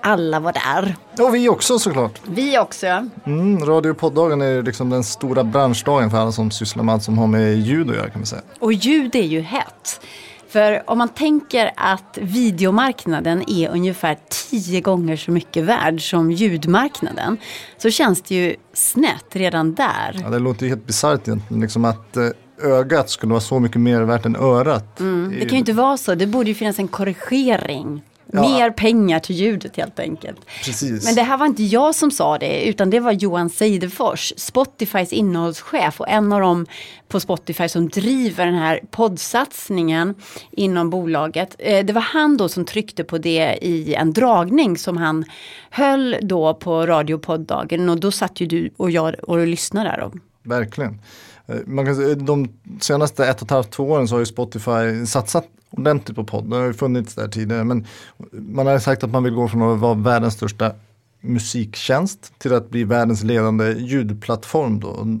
Alla 0.00 0.40
var 0.40 0.52
där. 0.52 0.96
Och 1.26 1.34
vi 1.34 1.48
också 1.48 1.78
såklart. 1.78 2.20
Vi 2.26 2.58
också. 2.58 2.86
Mm, 3.26 3.64
radio 3.66 3.90
och 3.90 3.98
poddagen 3.98 4.42
är 4.42 4.62
liksom 4.62 4.90
den 4.90 5.04
stora 5.04 5.44
branschdagen 5.44 6.10
för 6.10 6.18
alla 6.18 6.32
som 6.32 6.50
sysslar 6.50 6.84
med 6.84 6.92
allt 6.92 7.02
som 7.02 7.18
har 7.18 7.26
med 7.26 7.56
ljud 7.58 7.90
att 7.90 7.96
göra 7.96 8.10
kan 8.10 8.20
man 8.20 8.26
säga. 8.26 8.42
Och 8.58 8.72
ljud 8.72 9.14
är 9.16 9.22
ju 9.26 9.40
hett. 9.40 10.00
För 10.48 10.82
om 10.90 10.98
man 10.98 11.08
tänker 11.08 11.70
att 11.76 12.18
videomarknaden 12.20 13.50
är 13.50 13.68
ungefär 13.70 14.18
tio 14.50 14.80
gånger 14.80 15.16
så 15.16 15.30
mycket 15.30 15.64
värd 15.64 16.10
som 16.10 16.30
ljudmarknaden 16.32 17.36
så 17.78 17.90
känns 17.90 18.22
det 18.22 18.34
ju 18.34 18.56
snett 18.74 19.24
redan 19.32 19.74
där. 19.74 20.20
Ja, 20.22 20.28
det 20.30 20.38
låter 20.38 20.62
ju 20.62 20.68
helt 20.68 20.86
bisarrt 20.86 21.28
egentligen, 21.28 21.60
liksom 21.60 21.84
att 21.84 22.16
eh, 22.16 22.28
ögat 22.62 23.10
skulle 23.10 23.30
vara 23.30 23.40
så 23.40 23.58
mycket 23.60 23.80
mer 23.80 24.00
värt 24.02 24.26
än 24.26 24.36
örat. 24.36 25.00
Mm, 25.00 25.30
Det 25.30 25.40
kan 25.40 25.48
ju 25.52 25.58
inte 25.58 25.72
vara 25.72 25.96
så. 25.96 26.14
Det 26.14 26.26
borde 26.26 26.48
ju 26.48 26.54
finnas 26.54 26.78
en 26.78 26.88
korrigering. 26.88 28.02
Ja. 28.32 28.40
Mer 28.40 28.70
pengar 28.70 29.18
till 29.20 29.36
ljudet 29.36 29.76
helt 29.76 29.98
enkelt. 29.98 30.40
Precis. 30.64 31.04
Men 31.04 31.14
det 31.14 31.22
här 31.22 31.36
var 31.38 31.46
inte 31.46 31.62
jag 31.62 31.94
som 31.94 32.10
sa 32.10 32.38
det 32.38 32.64
utan 32.68 32.90
det 32.90 33.00
var 33.00 33.12
Johan 33.12 33.50
Seidefors, 33.50 34.32
Spotifys 34.36 35.12
innehållschef 35.12 36.00
och 36.00 36.08
en 36.08 36.32
av 36.32 36.40
dem 36.40 36.66
på 37.08 37.20
Spotify 37.20 37.68
som 37.68 37.88
driver 37.88 38.46
den 38.46 38.54
här 38.54 38.80
poddsatsningen 38.90 40.14
inom 40.50 40.90
bolaget. 40.90 41.56
Eh, 41.58 41.84
Det 41.84 41.92
var 41.92 42.00
han 42.02 42.36
då 42.36 42.48
som 42.48 42.64
tryckte 42.64 43.04
på 43.04 43.18
det 43.18 43.58
i 43.62 43.94
en 43.94 44.12
dragning 44.12 44.78
som 44.78 44.96
han 44.96 45.24
höll 45.70 46.16
då 46.22 46.54
på 46.54 46.86
radiopoddagen 46.86 47.88
och 47.88 48.00
då 48.00 48.10
satt 48.10 48.40
ju 48.40 48.46
du 48.46 48.70
och 48.76 48.90
jag 48.90 49.14
och 49.22 49.46
lyssnade 49.46 49.88
där. 49.90 49.98
då. 50.00 50.12
Verkligen. 50.42 51.00
Eh, 51.46 51.56
Man 51.66 51.86
kan, 51.86 52.24
de 52.24 52.48
senaste 52.80 53.26
ett 53.26 53.36
och 53.36 53.46
ett 53.46 53.50
halvt, 53.50 53.70
två 53.70 53.84
åren 53.90 54.08
så 54.08 54.14
har 54.14 54.20
ju 54.20 54.26
Spotify 54.26 55.06
satsat 55.06 55.46
ordentligt 55.70 56.16
på 56.16 56.24
podd. 56.24 56.50
Det 56.50 56.56
har 56.56 56.64
ju 56.64 56.72
funnits 56.72 57.14
där 57.14 57.28
tidigare. 57.28 57.64
Men 57.64 57.86
man 58.32 58.66
har 58.66 58.78
sagt 58.78 59.04
att 59.04 59.10
man 59.10 59.24
vill 59.24 59.34
gå 59.34 59.48
från 59.48 59.62
att 59.62 59.78
vara 59.78 59.94
världens 59.94 60.34
största 60.34 60.72
musiktjänst 61.20 62.38
till 62.38 62.54
att 62.54 62.70
bli 62.70 62.84
världens 62.84 63.22
ledande 63.22 63.72
ljudplattform. 63.72 64.80
Då. 64.80 65.18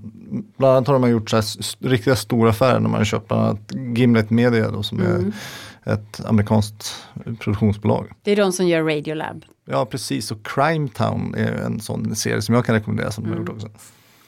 Bland 0.56 0.76
annat 0.76 0.88
har 0.88 0.98
man 0.98 1.10
gjort 1.10 1.30
så 1.30 1.36
här 1.36 1.44
riktiga 1.88 2.16
stora 2.16 2.50
affärer 2.50 2.80
när 2.80 2.88
man 2.88 3.04
köpt 3.04 3.28
bland 3.28 3.42
annat 3.42 3.72
Gimlet 3.98 4.30
Media 4.30 4.70
då, 4.70 4.82
som 4.82 5.00
är 5.00 5.32
ett 5.92 6.26
amerikanskt 6.26 7.06
produktionsbolag. 7.24 8.06
Det 8.22 8.32
är 8.32 8.36
de 8.36 8.52
som 8.52 8.68
gör 8.68 8.82
Radiolab. 8.82 9.44
Ja 9.64 9.86
precis 9.86 10.30
och 10.30 10.46
Crime 10.46 10.88
Town 10.88 11.34
är 11.34 11.52
en 11.52 11.80
sån 11.80 12.16
serie 12.16 12.42
som 12.42 12.54
jag 12.54 12.64
kan 12.64 12.74
rekommendera 12.74 13.10
som 13.10 13.24
de 13.24 13.30
har 13.30 13.38
gjort 13.38 13.48
också. 13.48 13.68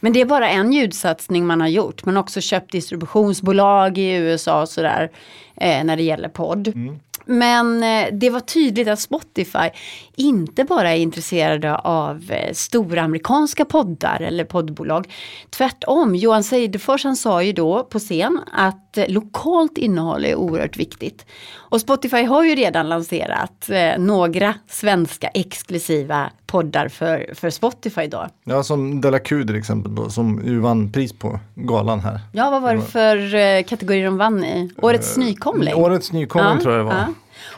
Men 0.00 0.12
det 0.12 0.20
är 0.20 0.24
bara 0.24 0.48
en 0.48 0.72
ljudsatsning 0.72 1.46
man 1.46 1.60
har 1.60 1.68
gjort. 1.68 2.04
Man 2.04 2.16
har 2.16 2.22
också 2.22 2.40
köpt 2.40 2.72
distributionsbolag 2.72 3.98
i 3.98 4.12
USA 4.12 4.62
och 4.62 4.68
sådär. 4.68 5.10
Eh, 5.56 5.84
när 5.84 5.96
det 5.96 6.02
gäller 6.02 6.28
podd. 6.28 6.68
Mm. 6.68 7.00
Men 7.26 7.82
eh, 7.82 8.08
det 8.12 8.30
var 8.30 8.40
tydligt 8.40 8.88
att 8.88 9.00
Spotify 9.00 9.70
inte 10.16 10.64
bara 10.64 10.90
är 10.90 10.96
intresserade 10.96 11.76
av 11.76 12.30
eh, 12.30 12.52
stora 12.52 13.02
amerikanska 13.02 13.64
poddar 13.64 14.22
eller 14.22 14.44
poddbolag. 14.44 15.12
Tvärtom, 15.50 16.14
Johan 16.14 16.44
Seidefors 16.44 17.04
han 17.04 17.16
sa 17.16 17.42
ju 17.42 17.52
då 17.52 17.84
på 17.84 17.98
scen 17.98 18.40
att 18.52 18.98
eh, 18.98 19.08
lokalt 19.08 19.78
innehåll 19.78 20.24
är 20.24 20.34
oerhört 20.34 20.76
viktigt. 20.76 21.26
Och 21.56 21.80
Spotify 21.80 22.24
har 22.24 22.44
ju 22.44 22.54
redan 22.54 22.88
lanserat 22.88 23.70
några 23.98 24.54
svenska 24.68 25.28
exklusiva 25.28 26.30
poddar 26.46 26.88
för, 26.88 27.34
för 27.34 27.50
Spotify 27.50 28.06
då. 28.06 28.26
Ja 28.44 28.62
som 28.62 29.00
Della 29.00 29.18
Q 29.18 29.44
till 29.44 29.56
exempel 29.56 29.94
då, 29.94 30.10
som 30.10 30.42
ju 30.44 30.58
vann 30.58 30.92
pris 30.92 31.12
på 31.12 31.40
galan 31.54 32.00
här. 32.00 32.20
Ja, 32.32 32.50
vad 32.50 32.62
var 32.62 32.74
det 32.74 32.82
för 32.82 33.62
kategori 33.62 34.02
de 34.02 34.16
vann 34.16 34.44
i? 34.44 34.70
Årets 34.82 35.16
nykomling? 35.16 35.74
Årets 35.74 36.12
nykomling 36.12 36.58
tror 36.58 36.74
jag 36.74 36.80
det 36.80 36.94
var. 36.94 37.06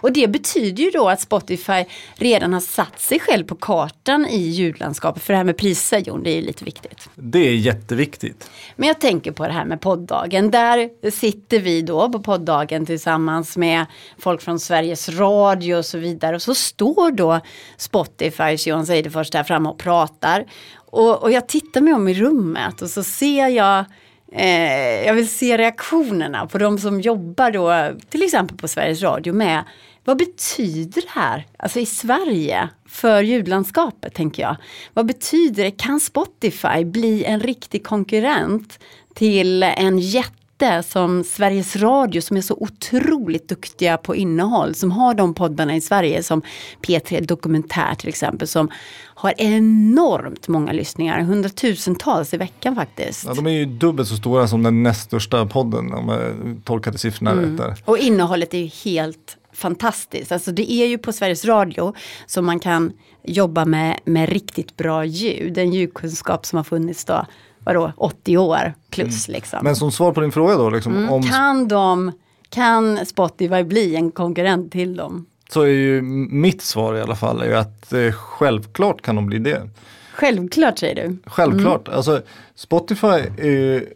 Och 0.03 0.13
det 0.13 0.29
betyder 0.29 0.83
ju 0.83 0.91
då 0.91 1.09
att 1.09 1.21
Spotify 1.21 1.85
redan 2.15 2.53
har 2.53 2.61
satt 2.61 3.01
sig 3.01 3.21
själv 3.21 3.45
på 3.45 3.55
kartan 3.55 4.27
i 4.27 4.39
ljudlandskapet. 4.39 5.23
För 5.23 5.33
det 5.33 5.37
här 5.37 5.45
med 5.45 5.57
priser, 5.57 5.99
Jon, 5.99 6.23
det 6.23 6.31
är 6.31 6.37
ju 6.37 6.43
lite 6.43 6.65
viktigt. 6.65 7.09
Det 7.15 7.49
är 7.49 7.55
jätteviktigt. 7.55 8.51
Men 8.77 8.89
jag 8.89 9.01
tänker 9.01 9.33
på 9.33 9.47
det 9.47 9.53
här 9.53 9.65
med 9.65 9.81
poddagen. 9.81 10.51
Där 10.51 11.11
sitter 11.11 11.59
vi 11.59 11.83
då 11.83 12.13
på 12.13 12.21
poddagen 12.21 12.87
tillsammans 12.87 13.57
med 13.57 13.87
folk 14.19 14.43
från 14.43 14.61
Sveriges 14.61 15.09
Radio 15.09 15.77
och 15.77 15.85
så 15.85 15.99
vidare. 15.99 16.37
Och 16.37 16.43
så 16.43 16.55
står 16.55 17.11
då 17.11 17.41
Spotifys 17.77 18.67
Johan 18.67 18.87
Seidefors 18.87 19.31
där 19.31 19.45
framme 19.45 19.69
och 19.69 19.79
pratar. 19.79 20.45
Och, 20.75 21.23
och 21.23 21.33
jag 21.33 21.49
tittar 21.49 21.81
mig 21.81 21.93
om 21.93 22.09
i 22.09 22.15
rummet 22.15 22.83
och 22.83 22.91
så 22.91 23.03
ser 23.03 23.49
jag 23.49 23.85
eh, 24.33 25.07
jag 25.07 25.15
vill 25.15 25.29
se 25.29 25.59
reaktionerna 25.59 26.47
på 26.47 26.59
de 26.59 26.79
som 26.79 27.01
jobbar 27.01 27.51
då, 27.51 27.99
till 28.09 28.23
exempel 28.23 28.57
på 28.57 28.69
Sveriges 28.69 29.03
Radio 29.03 29.35
med 29.35 29.65
vad 30.05 30.19
betyder 30.19 31.03
det 31.03 31.09
här, 31.21 31.47
alltså 31.59 31.81
i 31.81 31.87
Sverige, 31.87 32.69
för 32.89 33.23
ljudlandskapet 33.23 34.15
tänker 34.15 34.43
jag. 34.43 34.57
Vad 34.95 35.07
betyder 35.07 35.65
det, 35.65 35.71
kan 35.71 36.01
Spotify 36.01 36.85
bli 36.85 37.25
en 37.25 37.41
riktig 37.41 37.87
konkurrent 37.87 38.79
till 39.15 39.63
en 39.63 39.99
jätte 39.99 40.83
som 40.89 41.25
Sveriges 41.25 41.77
Radio 41.77 42.21
som 42.21 42.37
är 42.37 42.41
så 42.41 42.57
otroligt 42.61 43.49
duktiga 43.49 43.97
på 43.97 44.17
innehåll, 44.17 44.75
som 44.75 44.91
har 44.91 45.15
de 45.15 45.35
poddarna 45.35 45.77
i 45.77 45.81
Sverige 45.81 46.23
som 46.23 46.43
P3 46.83 47.27
Dokumentär 47.27 47.95
till 47.95 48.09
exempel, 48.09 48.49
som 48.49 48.71
har 49.15 49.35
enormt 49.39 50.49
många 50.49 50.73
lyssningar, 50.73 51.21
hundratusentals 51.21 52.35
i 52.35 52.37
veckan 52.37 52.75
faktiskt. 52.75 53.25
Ja, 53.25 53.35
de 53.35 53.47
är 53.47 53.51
ju 53.51 53.65
dubbelt 53.65 54.09
så 54.09 54.17
stora 54.17 54.49
som 54.49 54.63
den 54.63 54.83
näst 54.83 55.03
största 55.03 55.47
podden 55.47 55.95
om 55.95 56.09
jag 56.09 56.21
tolkade 56.65 56.99
siffrorna 56.99 57.31
Mm. 57.31 57.45
rätt 57.51 57.59
där. 57.59 57.75
Och 57.85 57.99
innehållet 57.99 58.55
är 58.55 58.59
ju 58.59 58.71
helt 58.91 59.37
fantastiskt. 59.63 60.33
Alltså 60.33 60.53
det 60.53 60.73
är 60.73 60.87
ju 60.87 60.99
på 60.99 61.13
Sveriges 61.13 61.45
Radio 61.45 61.95
som 62.27 62.45
man 62.47 62.59
kan 62.61 62.93
jobba 63.25 63.65
med, 63.65 64.01
med 64.05 64.29
riktigt 64.29 64.77
bra 64.77 65.05
ljud. 65.05 65.59
En 65.59 65.73
ljudkunskap 65.73 66.47
som 66.47 66.57
har 66.57 66.65
funnits 66.65 67.05
då, 67.05 67.27
vadå, 67.65 67.93
80 67.97 68.37
år 68.39 68.75
plus 68.91 69.29
liksom. 69.29 69.59
Men 69.63 69.77
som 69.77 69.93
svar 69.93 70.13
på 70.13 70.21
din 70.21 70.33
fråga 70.33 70.57
då, 70.57 70.71
liksom, 70.71 70.97
Mm. 70.97 71.11
om, 71.11 71.23
Kan 71.23 71.69
de, 71.69 72.13
kan 72.49 73.07
Spotify 73.07 73.63
bli 73.65 73.97
en 73.97 74.11
konkurrent 74.11 74.73
till 74.73 74.97
dem? 74.97 75.27
så 75.49 75.61
är 75.63 75.67
ju 75.67 76.03
mitt 76.31 76.63
svar 76.63 76.95
i 76.95 77.01
alla 77.01 77.17
fall 77.17 77.41
är 77.41 77.47
ju 77.47 77.55
att 77.55 77.93
eh, 77.93 78.13
självklart 78.13 79.03
kan 79.03 79.17
de 79.17 79.27
bli 79.27 79.39
det. 79.39 79.69
Självklart 80.13 80.79
säger 80.79 80.95
du. 81.09 81.17
Självklart. 81.27 81.89
Alltså, 81.89 82.21
Spotify 82.55 83.07
är 83.39 83.45
ju, 83.51 83.87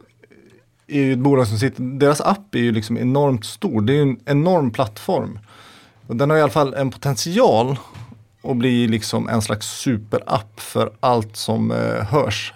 är 0.88 1.00
ju 1.00 1.12
ett 1.12 1.18
bolag 1.18 1.46
som 1.46 1.58
sitter, 1.58 1.82
deras 1.82 2.20
app 2.20 2.54
är 2.54 2.58
ju 2.58 2.72
liksom 2.72 2.98
enormt 2.98 3.44
stor. 3.44 3.80
Det 3.80 3.92
är 3.92 3.94
ju 3.94 4.02
en 4.02 4.20
enorm 4.24 4.70
plattform. 4.70 5.38
Och 6.06 6.16
den 6.16 6.30
har 6.30 6.36
i 6.36 6.42
alla 6.42 6.52
fall 6.52 6.74
en 6.74 6.90
potential 6.90 7.78
att 8.42 8.56
bli 8.56 8.88
liksom 8.88 9.28
en 9.28 9.42
slags 9.42 9.66
superapp 9.66 10.60
för 10.60 10.92
allt 11.00 11.36
som 11.36 11.70
eh, 11.70 12.04
hörs. 12.04 12.54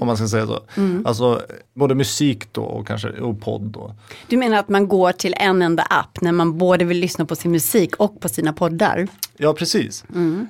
Om 0.00 0.06
man 0.06 0.16
ska 0.16 0.28
säga 0.28 0.46
så. 0.46 0.60
Alltså 1.04 1.42
både 1.74 1.94
musik 1.94 2.52
då 2.52 2.62
och 2.62 2.86
kanske 2.86 3.08
och 3.08 3.40
podd 3.40 3.62
då. 3.62 3.94
Du 4.28 4.36
menar 4.36 4.58
att 4.58 4.68
man 4.68 4.88
går 4.88 5.12
till 5.12 5.34
en 5.36 5.62
enda 5.62 5.82
app 5.82 6.20
när 6.20 6.32
man 6.32 6.58
både 6.58 6.84
vill 6.84 6.98
lyssna 6.98 7.24
på 7.24 7.36
sin 7.36 7.50
musik 7.50 7.96
och 7.96 8.20
på 8.20 8.28
sina 8.28 8.52
poddar? 8.52 9.08
Ja 9.36 9.52
precis. 9.54 10.04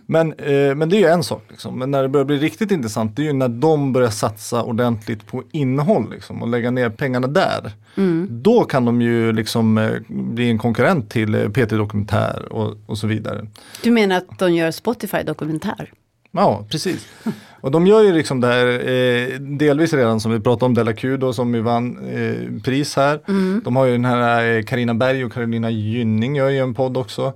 Men, 0.07 0.33
eh, 0.33 0.75
men 0.75 0.89
det 0.89 0.97
är 0.97 1.01
ju 1.01 1.07
en 1.07 1.25
sak. 1.25 1.45
Liksom. 1.49 1.79
Men 1.79 1.91
när 1.91 2.03
det 2.03 2.09
börjar 2.09 2.25
bli 2.25 2.39
riktigt 2.39 2.71
intressant 2.71 3.17
det 3.17 3.23
är 3.23 3.27
ju 3.27 3.33
när 3.33 3.49
de 3.49 3.93
börjar 3.93 4.11
satsa 4.11 4.63
ordentligt 4.63 5.27
på 5.27 5.43
innehåll 5.53 6.11
liksom, 6.11 6.43
och 6.43 6.49
lägga 6.49 6.71
ner 6.71 6.91
pengarna 6.91 7.27
där. 7.27 7.73
Då 8.29 8.65
kan 8.65 8.85
de 8.85 9.03
ju 9.03 9.33
liksom 9.33 9.79
eh, 9.79 9.91
bli 10.09 10.51
en 10.51 10.59
konkurrent 10.59 11.11
till 11.11 11.35
eh, 11.35 11.49
PT 11.49 11.71
Dokumentär 11.71 12.53
och, 12.53 12.77
och 12.87 12.99
så 12.99 13.07
vidare. 13.07 13.47
Du 13.83 13.91
menar 13.91 14.17
att 14.17 14.39
de 14.39 14.55
gör 14.55 14.71
Spotify 14.71 15.23
dokumentär? 15.23 15.93
Ja, 16.33 16.67
precis. 16.71 17.07
Och 17.61 17.71
de 17.71 17.87
gör 17.87 18.03
ju 18.03 18.13
liksom 18.13 18.41
det 18.41 18.47
här 18.47 18.67
eh, 18.67 19.41
delvis 19.41 19.93
redan 19.93 20.21
som 20.21 20.33
vi 20.33 20.41
pratade 20.41 20.65
om 20.65 20.75
Della 20.75 20.93
Q 20.93 21.17
då 21.17 21.33
som 21.33 21.55
ju 21.55 21.61
vann 21.61 21.99
eh, 22.09 22.63
pris 22.63 22.97
här. 22.97 23.21
De 23.65 23.77
har 23.77 23.85
ju 23.85 23.93
den 23.93 24.05
här 24.05 24.63
Karina 24.63 24.95
Berg 24.95 25.25
och 25.25 25.33
Carolina 25.33 25.71
Gynning 25.71 26.37
gör 26.37 26.49
ju 26.49 26.59
en 26.59 26.75
podd 26.75 26.97
också. 26.97 27.33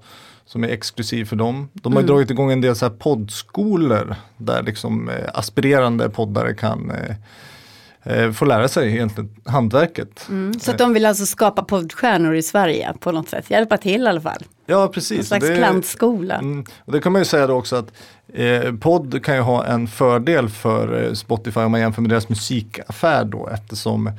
Som 0.46 0.64
är 0.64 0.68
exklusiv 0.68 1.24
för 1.24 1.36
dem. 1.36 1.68
De 1.72 1.92
har 1.92 2.00
ju 2.00 2.06
dragit 2.06 2.30
igång 2.30 2.52
en 2.52 2.60
del 2.60 2.76
så 2.76 2.84
här 2.84 2.92
poddskolor 2.92 4.16
där 4.36 4.62
liksom 4.62 5.08
eh, 5.08 5.14
aspirerande 5.34 6.08
poddare 6.10 6.54
kan 6.54 6.92
eh, 8.04 8.18
eh, 8.22 8.32
få 8.32 8.44
lära 8.44 8.68
sig 8.68 8.92
egentligen 8.92 9.30
hantverket. 9.44 10.28
Så 10.60 10.70
att 10.70 10.78
de 10.78 10.92
vill 10.92 11.06
alltså 11.06 11.26
skapa 11.26 11.62
poddstjärnor 11.62 12.34
i 12.34 12.42
Sverige 12.42 12.92
på 13.00 13.12
något 13.12 13.28
sätt, 13.28 13.50
hjälpa 13.50 13.76
till 13.76 14.02
i 14.02 14.06
alla 14.06 14.20
fall. 14.20 14.42
Ja, 14.66 14.88
precis. 14.88 15.18
En 15.18 15.24
slags 15.24 15.48
Det- 15.48 15.56
plantskola. 15.56 16.34
Mm, 16.34 16.64
och 16.84 16.92
det 16.92 17.00
kan 17.00 17.12
man 17.12 17.20
ju 17.20 17.24
säga 17.26 17.46
då 17.46 17.54
också 17.54 17.76
att 17.76 17.92
eh, 18.34 18.72
podd 18.80 19.24
kan 19.24 19.34
ju 19.36 19.40
ha 19.40 19.64
en 19.66 19.88
fördel 19.88 20.48
för 20.48 21.04
eh, 21.04 21.12
Spotify 21.12 21.60
om 21.60 21.70
man 21.70 21.80
jämför 21.80 22.02
med 22.02 22.10
deras 22.10 22.28
musikaffär 22.28 23.24
då 23.24 23.48
eftersom 23.48 24.10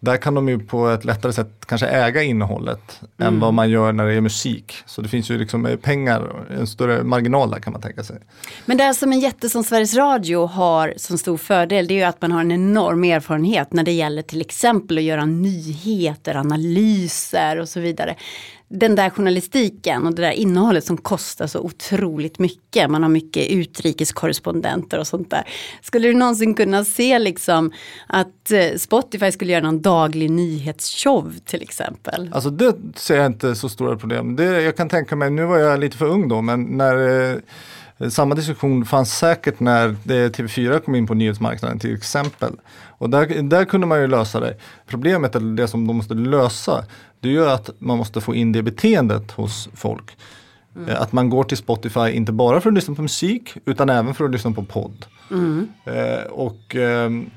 där 0.00 0.16
kan 0.16 0.34
de 0.34 0.48
ju 0.48 0.58
på 0.58 0.88
ett 0.88 1.04
lättare 1.04 1.32
sätt 1.32 1.66
kanske 1.66 1.86
äga 1.86 2.22
innehållet 2.22 3.00
än 3.18 3.40
vad 3.40 3.54
man 3.54 3.70
gör 3.70 3.92
när 3.92 4.06
det 4.06 4.14
är 4.14 4.20
musik. 4.20 4.74
Så 4.86 5.02
det 5.02 5.08
finns 5.08 5.30
ju 5.30 5.38
liksom 5.38 5.66
eh, 5.66 5.76
pengar, 5.76 6.46
en 6.50 6.66
större 6.66 7.04
marginal 7.04 7.50
där 7.50 7.58
kan 7.58 7.72
man 7.72 7.82
tänka 7.82 8.04
sig. 8.04 8.16
Men 8.64 8.76
det 8.76 8.94
som 8.94 9.12
en 9.12 9.20
jätte 9.20 9.48
som 9.48 9.64
Sveriges 9.64 9.94
Radio 9.94 10.46
har 10.46 10.94
som 10.96 11.18
stor 11.18 11.36
fördel 11.36 11.86
det 11.86 11.94
är 11.94 11.96
ju 11.96 12.02
att 12.02 12.22
man 12.22 12.32
har 12.32 12.40
en 12.40 12.52
enorm 12.52 13.04
erfarenhet 13.04 13.72
när 13.72 13.82
det 13.82 13.92
gäller 13.92 14.22
till 14.22 14.40
exempel 14.40 14.98
att 14.98 15.04
göra 15.04 15.24
nyheter, 15.24 16.34
analyser 16.34 17.60
och 17.60 17.68
så 17.68 17.80
vidare. 17.80 18.16
Den 18.68 18.94
där 18.94 19.10
journalistiken 19.10 20.06
och 20.06 20.14
det 20.14 20.22
där 20.22 20.30
innehållet 20.30 20.84
som 20.84 20.96
kostar 20.96 21.46
så 21.46 21.60
otroligt 21.60 22.38
mycket. 22.38 22.90
Man 22.90 23.02
har 23.02 23.10
mycket 23.10 23.50
utrikeskorrespondenter 23.50 24.98
och 24.98 25.06
sånt 25.06 25.30
där. 25.30 25.48
Skulle 25.82 26.08
du 26.08 26.14
någonsin 26.14 26.54
kunna 26.54 26.84
se 26.84 27.18
liksom 27.18 27.72
att 28.06 28.50
eh, 28.50 28.76
Spotify 28.76 29.32
skulle 29.32 29.52
göra 29.52 29.62
någon 29.62 29.82
daglig 29.90 30.30
nyhetsshow 30.30 31.32
till 31.44 31.62
exempel? 31.62 32.30
Alltså 32.32 32.50
det 32.50 32.76
ser 32.96 33.16
jag 33.16 33.26
inte 33.26 33.54
så 33.54 33.68
stora 33.68 33.96
problem. 33.96 34.36
Det, 34.36 34.62
jag 34.62 34.76
kan 34.76 34.88
tänka 34.88 35.16
mig, 35.16 35.30
nu 35.30 35.44
var 35.44 35.58
jag 35.58 35.80
lite 35.80 35.96
för 35.96 36.06
ung 36.06 36.28
då, 36.28 36.42
men 36.42 36.62
när 36.62 36.96
eh, 37.98 38.08
samma 38.08 38.34
diskussion 38.34 38.84
fanns 38.84 39.18
säkert 39.18 39.60
när 39.60 39.88
eh, 39.88 39.94
TV4 40.04 40.78
kom 40.80 40.94
in 40.94 41.06
på 41.06 41.14
nyhetsmarknaden 41.14 41.78
till 41.78 41.94
exempel. 41.94 42.52
Och 42.98 43.10
där, 43.10 43.42
där 43.42 43.64
kunde 43.64 43.86
man 43.86 44.00
ju 44.00 44.06
lösa 44.06 44.40
det. 44.40 44.54
Problemet, 44.86 45.36
eller 45.36 45.56
det 45.56 45.68
som 45.68 45.86
de 45.86 45.96
måste 45.96 46.14
lösa, 46.14 46.84
det 47.20 47.28
är 47.28 47.32
ju 47.32 47.48
att 47.48 47.70
man 47.78 47.98
måste 47.98 48.20
få 48.20 48.34
in 48.34 48.52
det 48.52 48.62
beteendet 48.62 49.30
hos 49.30 49.68
folk. 49.74 50.16
Eh, 50.88 51.00
Att 51.02 51.12
man 51.12 51.30
går 51.30 51.44
till 51.44 51.56
Spotify 51.56 52.10
inte 52.10 52.32
bara 52.32 52.60
för 52.60 52.70
att 52.70 52.74
lyssna 52.74 52.94
på 52.94 53.02
musik 53.02 53.54
utan 53.64 53.90
även 53.90 54.14
för 54.14 54.24
att 54.24 54.30
lyssna 54.30 54.50
på 54.52 54.64
podd. 54.64 55.06
Eh, 55.84 56.26
och 56.30 56.76
ehm, 56.76 57.30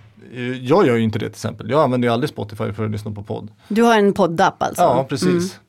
jag 0.61 0.87
gör 0.87 0.95
ju 0.95 1.03
inte 1.03 1.19
det 1.19 1.25
till 1.25 1.33
exempel. 1.35 1.69
Jag 1.69 1.83
använder 1.83 2.07
ju 2.07 2.13
aldrig 2.13 2.29
Spotify 2.29 2.71
för 2.73 2.85
att 2.85 2.91
lyssna 2.91 3.11
på 3.11 3.23
podd. 3.23 3.51
Du 3.67 3.81
har 3.83 3.97
en 3.97 4.13
poddapp 4.13 4.63
alltså? 4.63 4.81
Ja, 4.81 5.05
precis. 5.09 5.59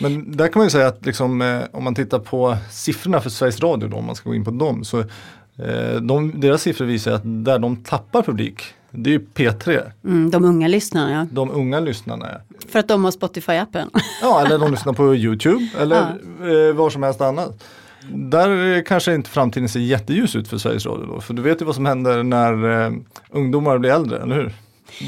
Men 0.00 0.36
där 0.36 0.48
kan 0.48 0.60
man 0.60 0.66
ju 0.66 0.70
säga 0.70 0.86
att 0.86 1.06
liksom, 1.06 1.42
eh, 1.42 1.62
om 1.72 1.84
man 1.84 1.94
tittar 1.94 2.18
på 2.18 2.56
siffrorna 2.70 3.20
för 3.20 3.30
Sveriges 3.30 3.60
Radio, 3.60 3.88
då, 3.88 3.96
om 3.96 4.04
man 4.06 4.14
ska 4.14 4.28
gå 4.28 4.34
in 4.34 4.44
på 4.44 4.50
dem, 4.50 4.84
så 4.84 5.00
eh, 5.00 6.00
de, 6.02 6.40
deras 6.40 6.62
siffror 6.62 6.86
visar 6.86 7.12
att 7.12 7.22
där 7.24 7.58
de 7.58 7.76
tappar 7.76 8.22
publik, 8.22 8.62
det 8.90 9.10
är 9.10 9.12
ju 9.12 9.26
P3, 9.34 9.82
Mm, 10.04 10.30
de 10.30 10.44
unga 10.44 10.68
lyssnarna 10.68 11.12
ja. 11.12 11.26
de 11.32 11.50
unga 11.50 11.80
lyssnarna. 11.80 12.26
För 12.68 12.78
att 12.78 12.88
de 12.88 13.04
har 13.04 13.10
Spotify-appen. 13.10 13.90
Ja, 14.22 14.46
eller 14.46 14.58
de 14.58 14.70
lyssnar 14.70 14.92
på 14.92 15.14
YouTube 15.14 15.68
eller 15.80 16.00
eh, 16.00 16.74
var 16.74 16.90
som 16.90 17.02
helst 17.02 17.20
annat. 17.20 17.64
Där 18.12 18.82
kanske 18.84 19.14
inte 19.14 19.30
framtiden 19.30 19.68
ser 19.68 19.80
jätteljus 19.80 20.36
ut 20.36 20.48
för 20.48 20.58
Sveriges 20.58 20.86
Radio 20.86 21.06
då, 21.06 21.20
för 21.20 21.34
du 21.34 21.42
vet 21.42 21.60
ju 21.60 21.64
vad 21.64 21.74
som 21.74 21.86
händer 21.86 22.22
när 22.22 22.84
eh, 22.86 22.92
ungdomar 23.30 23.78
blir 23.78 23.90
äldre, 23.90 24.22
eller 24.22 24.34
hur? 24.34 24.54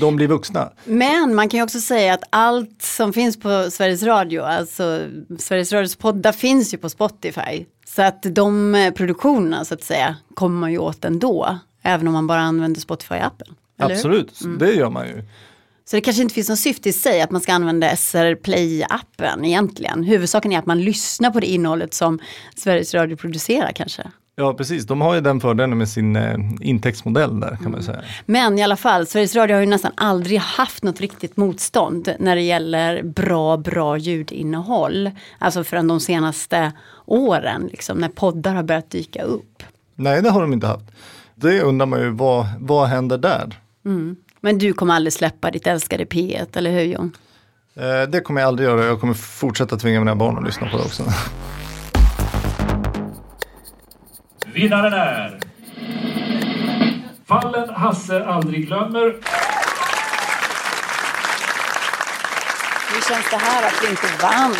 De 0.01 0.17
blir 0.17 0.27
vuxna. 0.27 0.73
Men 0.85 1.35
man 1.35 1.49
kan 1.49 1.59
ju 1.59 1.65
också 1.65 1.81
säga 1.81 2.15
att 2.15 2.23
allt 2.31 2.83
som 2.83 3.13
finns 3.13 3.41
på 3.41 3.71
Sveriges 3.71 4.03
Radio, 4.03 4.43
alltså 4.43 5.01
Sveriges 5.39 5.73
Radios 5.73 5.97
poddar 5.97 6.33
finns 6.33 6.75
ju 6.75 6.79
på 6.79 6.89
Spotify. 6.89 7.65
Så 7.87 8.03
att 8.03 8.23
de 8.23 8.75
eh, 8.75 8.93
produktionerna 8.93 9.65
så 9.65 9.75
att 9.75 9.83
säga 9.83 10.17
kommer 10.35 10.61
man 10.61 10.73
ju 10.73 10.79
åt 10.79 11.05
ändå. 11.05 11.59
Även 11.83 12.07
om 12.07 12.13
man 12.13 12.27
bara 12.27 12.41
använder 12.41 12.81
Spotify-appen. 12.81 13.55
Absolut, 13.79 14.41
det 14.59 14.73
gör 14.73 14.91
man 14.91 15.07
ju. 15.07 15.23
Så 15.91 15.97
det 15.97 16.01
kanske 16.01 16.23
inte 16.23 16.35
finns 16.35 16.49
något 16.49 16.59
syfte 16.59 16.89
i 16.89 16.93
sig 16.93 17.21
att 17.21 17.31
man 17.31 17.41
ska 17.41 17.53
använda 17.53 17.97
SR 17.97 18.35
Play-appen 18.35 19.45
egentligen. 19.45 20.05
Huvudsaken 20.05 20.53
är 20.53 20.59
att 20.59 20.67
man 20.67 20.81
lyssnar 20.81 21.31
på 21.31 21.41
det 21.41 21.47
innehållet 21.47 21.95
som 21.95 22.19
Sveriges 22.57 22.95
Radio 22.95 23.17
producerar 23.17 23.73
kanske. 23.73 24.03
Ja 24.37 24.55
precis, 24.55 24.87
de 24.87 25.01
har 25.01 25.15
ju 25.15 25.21
den 25.21 25.41
fördelen 25.41 25.79
med 25.79 25.89
sin 25.89 26.17
eh, 26.17 26.35
intäktsmodell 26.61 27.41
där 27.41 27.59
kan 27.63 27.71
man 27.71 27.81
ju 27.81 27.87
säga. 27.87 28.01
Men 28.27 28.59
i 28.59 28.63
alla 28.63 28.77
fall, 28.77 29.07
Sveriges 29.07 29.37
Radio 29.37 29.57
har 29.57 29.61
ju 29.61 29.67
nästan 29.67 29.93
aldrig 29.95 30.39
haft 30.39 30.83
något 30.83 31.01
riktigt 31.01 31.37
motstånd 31.37 32.15
när 32.19 32.37
det 32.37 32.43
gäller 32.43 33.03
bra, 33.03 33.57
bra 33.57 33.97
ljudinnehåll. 33.97 35.11
Alltså 35.39 35.65
förrän 35.65 35.89
de 35.89 36.01
senaste 36.01 36.73
åren, 37.07 37.69
liksom, 37.71 37.99
när 37.99 38.09
poddar 38.09 38.55
har 38.55 38.63
börjat 38.63 38.91
dyka 38.91 39.23
upp. 39.23 39.63
Nej 39.95 40.23
det 40.23 40.31
har 40.31 40.41
de 40.41 40.53
inte 40.53 40.67
haft. 40.67 40.85
Det 41.35 41.63
undrar 41.63 41.87
man 41.87 42.01
ju, 42.01 42.11
vad, 42.11 42.47
vad 42.59 42.89
händer 42.89 43.19
där? 43.19 43.61
Men 44.41 44.59
du 44.59 44.73
kommer 44.73 44.95
aldrig 44.95 45.13
släppa 45.13 45.51
ditt 45.51 45.67
älskade 45.67 46.05
P1, 46.05 46.59
eller 46.59 46.71
hur 46.71 46.81
Jon? 46.83 47.17
Eh, 47.77 48.03
det 48.11 48.21
kommer 48.21 48.41
jag 48.41 48.49
aldrig 48.49 48.69
göra, 48.69 48.85
jag 48.85 49.01
kommer 49.01 49.15
fortsätta 49.15 49.77
tvinga 49.77 49.99
mina 49.99 50.17
barn 50.17 50.39
att 50.39 50.45
lyssna 50.45 50.69
på 50.71 50.77
det 50.77 50.83
också. 50.85 51.03
Vinnaren 54.55 54.93
är 54.93 55.41
Fallen 57.27 57.69
Hasse 57.71 58.25
aldrig 58.25 58.67
glömmer. 58.67 59.15
Hur 62.95 63.03
känns 63.15 63.31
det 63.31 63.37
här 63.37 63.67
att 63.67 63.75
vi 63.85 63.91
inte 63.91 64.07
vann? 64.23 64.55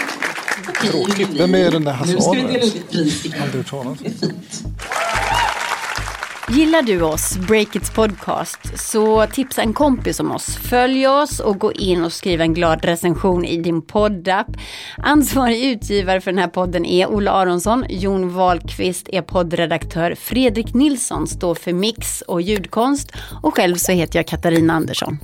Vem 1.39 1.55
är 1.55 1.71
den 1.71 1.85
där 1.85 1.93
Hasse 1.93 2.13
Nu 2.15 2.21
ska 2.21 2.31
vi 2.33 2.43
dela 2.43 2.53
Aro? 2.59 2.67
ut 2.67 2.75
ett 2.75 2.91
pris 2.91 3.25
ikväll. 3.27 3.43
Aldrig 3.43 3.57
hört 3.65 3.71
talas 3.71 3.87
om. 3.87 3.97
Det 4.01 4.07
är 4.09 4.11
fint. 4.29 4.65
Gillar 6.51 6.83
du 6.83 7.03
oss, 7.03 7.39
Breakits 7.39 7.91
podcast, 7.91 8.59
så 8.91 9.27
tipsa 9.27 9.63
en 9.63 9.73
kompis 9.73 10.21
om 10.21 10.33
oss. 10.33 10.57
Följ 10.57 11.07
oss 11.07 11.41
och 11.41 11.59
gå 11.59 11.73
in 11.73 12.05
och 12.05 12.13
skriv 12.13 12.41
en 12.41 12.55
glad 12.55 12.85
recension 12.85 13.45
i 13.45 13.57
din 13.57 13.83
poddapp. 13.83 14.47
Ansvarig 14.97 15.65
utgivare 15.65 16.21
för 16.21 16.31
den 16.33 16.39
här 16.39 16.49
podden 16.49 16.85
är 16.87 17.07
Ola 17.07 17.33
Aronsson. 17.33 17.85
Jon 17.89 18.35
Wahlqvist 18.35 19.09
är 19.13 19.23
poddredaktör. 19.23 20.15
Fredrik 20.15 20.75
Nilsson 20.75 21.27
står 21.27 21.55
för 21.55 21.73
mix 21.73 22.23
och 22.23 22.43
ljudkonst. 22.43 23.13
Och 23.43 23.55
själv 23.55 23.77
så 23.77 23.93
heter 23.93 24.19
jag 24.19 24.27
Katarina 24.27 24.75
Andersson. 24.75 25.19